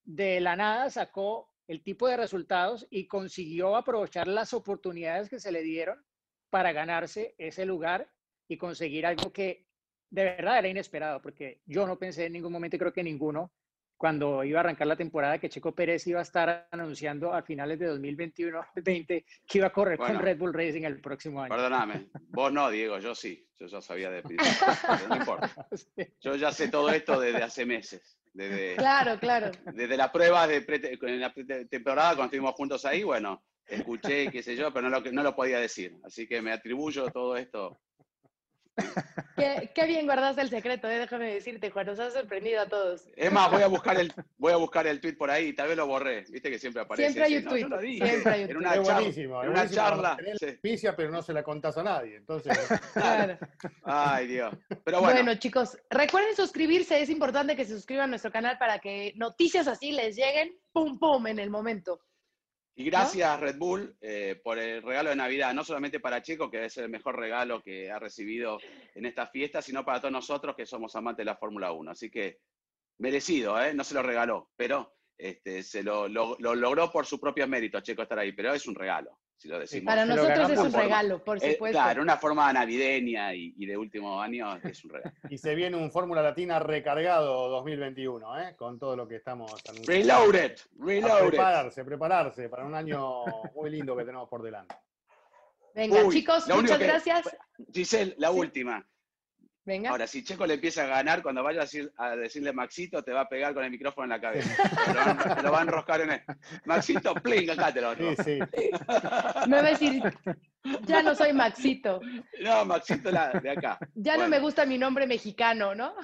de 0.07 0.41
la 0.41 0.57
nada 0.57 0.89
sacó 0.89 1.53
el 1.69 1.83
tipo 1.83 2.09
de 2.09 2.17
resultados 2.17 2.87
y 2.91 3.07
consiguió 3.07 3.77
aprovechar 3.77 4.29
las 4.29 4.55
oportunidades 4.55 5.29
que 5.29 5.41
se 5.41 5.53
le 5.53 5.63
dieron 5.63 6.03
para 6.49 6.73
ganarse 6.73 7.35
ese 7.39 7.67
lugar 7.67 8.09
y 8.49 8.57
conseguir 8.57 9.05
algo 9.05 9.33
que 9.33 9.67
de 10.11 10.23
verdad 10.23 10.61
era 10.61 10.69
inesperado, 10.69 11.21
porque 11.21 11.61
yo 11.67 11.87
no 11.87 11.99
pensé 11.99 12.27
en 12.27 12.35
ningún 12.35 12.53
momento, 12.53 12.79
creo 12.79 12.93
que 12.93 13.03
ninguno, 13.03 13.53
cuando 13.97 14.45
iba 14.45 14.61
a 14.61 14.63
arrancar 14.63 14.87
la 14.87 14.97
temporada, 14.97 15.39
que 15.39 15.49
Checo 15.49 15.75
Pérez 15.75 16.07
iba 16.07 16.21
a 16.21 16.23
estar 16.23 16.69
anunciando 16.71 17.33
a 17.33 17.43
finales 17.43 17.81
de 17.81 17.91
2021-2020 17.93 19.25
que 19.47 19.59
iba 19.59 19.67
a 19.67 19.73
correr 19.73 19.99
con 19.99 20.21
Red 20.21 20.39
Bull 20.39 20.55
Racing 20.55 20.83
el 20.83 21.01
próximo 21.01 21.41
año. 21.41 21.53
Perdóname, 21.53 22.11
vos 22.29 22.53
no, 22.53 22.71
Diego, 22.71 23.01
yo 23.01 23.15
sí, 23.17 23.49
yo 23.59 23.67
ya 23.67 23.81
sabía 23.81 24.11
de 24.11 24.23
no 25.09 25.17
importa. 25.17 25.69
Yo 26.21 26.37
ya 26.37 26.53
sé 26.53 26.69
todo 26.69 26.91
esto 26.91 27.19
desde 27.19 27.43
hace 27.43 27.67
meses. 27.67 28.21
Desde, 28.37 28.77
claro, 28.77 29.19
claro. 29.19 29.51
Desde 29.75 29.97
la 29.97 30.13
prueba 30.13 30.47
de 30.47 30.65
en 31.03 31.21
la 31.21 31.33
temporada, 31.71 32.11
cuando 32.11 32.25
estuvimos 32.25 32.55
juntos 32.55 32.85
ahí, 32.85 33.03
bueno, 33.03 33.43
escuché, 33.67 34.31
qué 34.31 34.43
sé 34.43 34.55
yo, 34.55 34.73
pero 34.75 34.91
no 34.91 35.01
lo, 35.01 35.11
no 35.11 35.23
lo 35.23 35.35
podía 35.35 35.59
decir. 35.59 35.97
Así 36.05 36.29
que 36.29 36.43
me 36.43 36.53
atribuyo 36.53 37.11
todo 37.11 37.37
esto 37.39 37.81
Qué, 39.37 39.87
bien 39.87 40.07
guardaste 40.07 40.43
el 40.43 40.51
secreto, 40.51 40.89
eh, 40.89 40.99
déjame 40.99 41.35
decirte, 41.35 41.71
Juan, 41.71 41.87
nos 41.87 41.99
has 41.99 42.13
sorprendido 42.13 42.61
a 42.61 42.67
todos. 42.67 43.09
Es 43.17 43.33
más, 43.33 43.51
voy 43.51 43.63
a 43.63 43.67
buscar 43.67 43.99
el, 43.99 44.13
voy 44.39 44.53
a 44.53 44.57
buscar 44.57 44.87
el 44.87 45.01
tweet 45.01 45.15
por 45.15 45.31
ahí, 45.31 45.53
tal 45.53 45.69
vez 45.69 45.77
lo 45.77 45.87
borré, 45.87 46.25
viste 46.29 46.51
que 46.51 46.59
siempre 46.59 46.83
aparece. 46.83 47.13
Siempre 47.13 47.25
hay 47.25 47.37
un 47.37 47.45
tweet, 47.45 47.99
siempre 48.07 48.33
hay 48.33 48.45
un 48.45 48.51
En 48.51 48.57
una, 48.59 48.83
charla, 48.83 49.07
en 49.43 49.51
una 49.51 49.71
charla. 49.71 50.17
pero 50.97 51.11
no 51.11 51.23
se 51.23 51.33
la 51.33 51.43
contás 51.43 51.77
a 51.79 51.83
nadie, 51.83 52.17
entonces. 52.17 52.57
claro. 52.93 53.39
Ay, 53.85 54.27
Dios. 54.27 54.55
Pero 54.85 55.01
bueno. 55.01 55.15
bueno, 55.15 55.35
chicos, 55.39 55.79
recuerden 55.91 56.35
suscribirse, 56.37 57.01
es 57.01 57.11
importante 57.11 57.57
que 57.57 57.65
se 57.65 57.75
suscriban 57.75 58.05
a 58.05 58.09
nuestro 58.09 58.31
canal 58.31 58.59
para 58.59 58.79
que 58.79 59.13
noticias 59.17 59.69
así 59.69 59.93
les 59.93 60.17
lleguen, 60.17 60.57
pum, 60.73 60.99
pum, 60.99 61.27
en 61.27 61.39
el 61.39 61.51
momento. 61.51 62.01
Y 62.79 62.85
gracias 62.85 63.41
Red 63.41 63.57
Bull 63.57 63.97
eh, 64.03 64.39
por 64.45 64.59
el 64.59 64.83
regalo 64.83 65.09
de 65.09 65.17
Navidad, 65.17 65.55
no 65.55 65.65
solamente 65.65 65.99
para 65.99 66.21
Checo, 66.21 66.51
que 66.51 66.67
es 66.67 66.77
el 66.77 66.91
mejor 66.91 67.19
regalo 67.19 67.63
que 67.63 67.91
ha 67.91 67.99
recibido 67.99 68.59
en 68.95 69.07
esta 69.07 69.27
fiesta, 69.29 69.63
sino 69.63 69.83
para 69.83 69.99
todos 69.99 70.13
nosotros 70.13 70.55
que 70.55 70.67
somos 70.67 70.95
amantes 70.95 71.19
de 71.19 71.25
la 71.25 71.37
Fórmula 71.37 71.73
1. 71.73 71.91
Así 71.91 72.11
que 72.11 72.41
merecido, 72.99 73.59
¿eh? 73.63 73.73
no 73.73 73.83
se 73.83 73.95
lo 73.95 74.03
regaló, 74.03 74.51
pero 74.57 74.95
este, 75.17 75.63
se 75.63 75.83
lo, 75.83 76.07
lo, 76.07 76.37
logró 76.39 76.93
por 76.93 77.07
su 77.07 77.19
propio 77.19 77.49
mérito, 77.49 77.81
Checo, 77.81 78.03
estar 78.03 78.19
ahí, 78.19 78.33
pero 78.33 78.53
es 78.53 78.67
un 78.67 78.75
regalo. 78.75 79.19
Si 79.37 79.49
lo 79.49 79.59
decimos. 79.59 79.85
Para 79.85 80.07
nosotros 80.07 80.51
es 80.51 80.59
un 80.59 80.73
regalo, 80.73 81.23
por 81.23 81.37
eh, 81.45 81.53
supuesto. 81.53 81.79
claro, 81.79 82.03
una 82.03 82.17
forma 82.17 82.51
navideña 82.53 83.35
y, 83.35 83.67
de 83.67 83.77
último 83.77 84.21
año 84.21 84.57
es 84.63 84.85
un 84.85 84.91
regalo. 84.91 85.15
Y 85.31 85.39
se 85.39 85.55
viene 85.55 85.77
un 85.77 85.91
Fórmula 85.91 86.23
Latina 86.23 86.59
recargado 86.59 87.49
2021, 87.51 88.41
¿eh? 88.41 88.57
con 88.57 88.79
todo 88.79 88.97
lo 88.97 89.07
que 89.07 89.17
estamos 89.17 89.53
anunciando. 89.69 89.93
Reloaded, 89.93 90.59
reloaded. 90.79 91.29
prepararse, 91.29 91.85
prepararse 91.85 92.49
para 92.49 92.65
un 92.65 92.75
año 92.75 93.25
muy 93.55 93.71
lindo 93.71 93.95
que 93.97 94.05
tenemos 94.05 94.29
por 94.29 94.43
delante. 94.43 94.75
Venga, 95.75 96.09
chicos, 96.09 96.49
muchas 96.49 96.79
gracias. 96.79 97.37
Giselle, 97.73 98.15
la 98.19 98.31
última. 98.31 98.87
Ahora, 99.89 100.07
si 100.07 100.23
Checo 100.23 100.47
le 100.47 100.55
empieza 100.55 100.85
a 100.85 100.87
ganar, 100.87 101.23
cuando 101.23 101.43
vaya 101.43 101.65
a, 101.97 102.17
decirle 102.17 102.53
Maxito, 102.53 103.03
te 103.03 103.13
va 103.13 103.23
a 103.23 103.29
pegar 103.29 103.53
con 103.53 103.65
el 103.65 103.71
micrófono 103.71 104.05
en 104.05 104.11
la 104.11 104.21
cabeza. 104.21 104.55
te, 105.35 105.43
lo 105.43 105.51
va 105.51 105.59
a 105.59 105.63
enroscar 105.63 106.03
en 106.03 106.13
él. 106.13 106.23
Maxito, 106.67 107.15
pling, 107.15 107.51
acá 107.51 107.75
te 107.75 107.81
lo 107.81 107.97
sí, 107.97 108.15
sí. 108.25 108.39
Me 109.49 109.61
va 109.61 109.69
a 109.69 109.71
decir, 109.71 110.01
ya 110.83 111.03
no 111.03 111.17
soy 111.17 111.33
Maxito. 111.33 112.01
No, 112.43 112.65
Maxito 112.65 113.11
de 113.11 113.51
acá. 113.51 113.79
Ya 113.95 114.17
no 114.17 114.29
me 114.29 114.39
gusta 114.39 114.65
mi 114.65 114.79
nombre 114.79 115.05
mexicano, 115.07 115.75
¿no? 115.75 115.97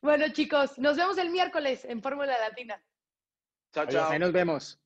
bueno, 0.00 0.28
chicos, 0.28 0.78
nos 0.78 0.96
vemos 0.96 1.18
el 1.18 1.30
miércoles 1.30 1.84
en 1.84 2.00
Fórmula 2.00 2.38
Latina. 2.38 2.80
Chao, 3.74 3.86
chao. 3.86 4.10
Ahí 4.12 4.20
nos 4.20 4.30
vemos. 4.30 4.78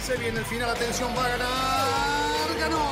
Se 0.00 0.16
viene 0.18 0.38
el 0.38 0.44
final, 0.44 0.70
atención, 0.70 1.10
va 1.16 1.26
a 1.26 1.28
ganar. 1.30 2.91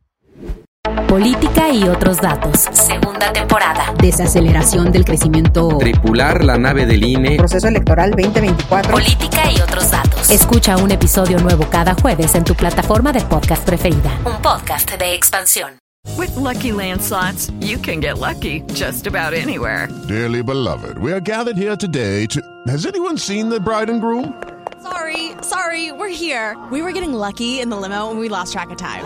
Y 1.71 1.87
otros 1.87 2.17
datos. 2.17 2.67
Segunda 2.73 3.31
temporada. 3.31 3.93
Desaceleración 4.01 4.91
del 4.91 5.05
crecimiento. 5.05 5.77
Tripular 5.77 6.43
la 6.43 6.57
nave 6.57 6.85
del 6.85 7.01
INE. 7.01 7.37
Proceso 7.37 7.69
electoral 7.69 8.11
2024. 8.11 8.91
Política 8.91 9.49
y 9.49 9.61
otros 9.61 9.89
datos. 9.89 10.29
Escucha 10.29 10.75
un 10.75 10.91
episodio 10.91 11.39
nuevo 11.39 11.65
cada 11.69 11.93
jueves 11.93 12.35
en 12.35 12.43
tu 12.43 12.55
plataforma 12.55 13.13
de 13.13 13.21
podcast 13.21 13.63
preferida. 13.65 14.11
Un 14.25 14.41
podcast 14.41 14.91
de 14.97 15.15
expansión. 15.15 15.79
With 16.17 16.35
lucky 16.35 16.73
landslots, 16.73 17.49
you 17.61 17.79
can 17.79 18.01
get 18.01 18.17
lucky 18.17 18.63
just 18.73 19.07
about 19.07 19.33
anywhere. 19.33 19.87
Dearly 20.09 20.43
beloved, 20.43 20.97
we 20.97 21.13
are 21.13 21.21
gathered 21.21 21.55
here 21.55 21.77
today 21.77 22.27
to. 22.27 22.41
Has 22.67 22.85
anyone 22.85 23.17
seen 23.17 23.49
the 23.49 23.61
bride 23.61 23.89
and 23.89 24.01
groom? 24.01 24.33
Sorry, 24.83 25.31
sorry, 25.41 25.93
we're 25.93 26.09
here. 26.09 26.57
We 26.69 26.81
were 26.81 26.91
getting 26.91 27.13
lucky 27.13 27.61
in 27.61 27.69
the 27.69 27.77
limo 27.77 28.09
and 28.09 28.19
we 28.19 28.27
lost 28.27 28.51
track 28.51 28.71
of 28.71 28.77
time. 28.77 29.05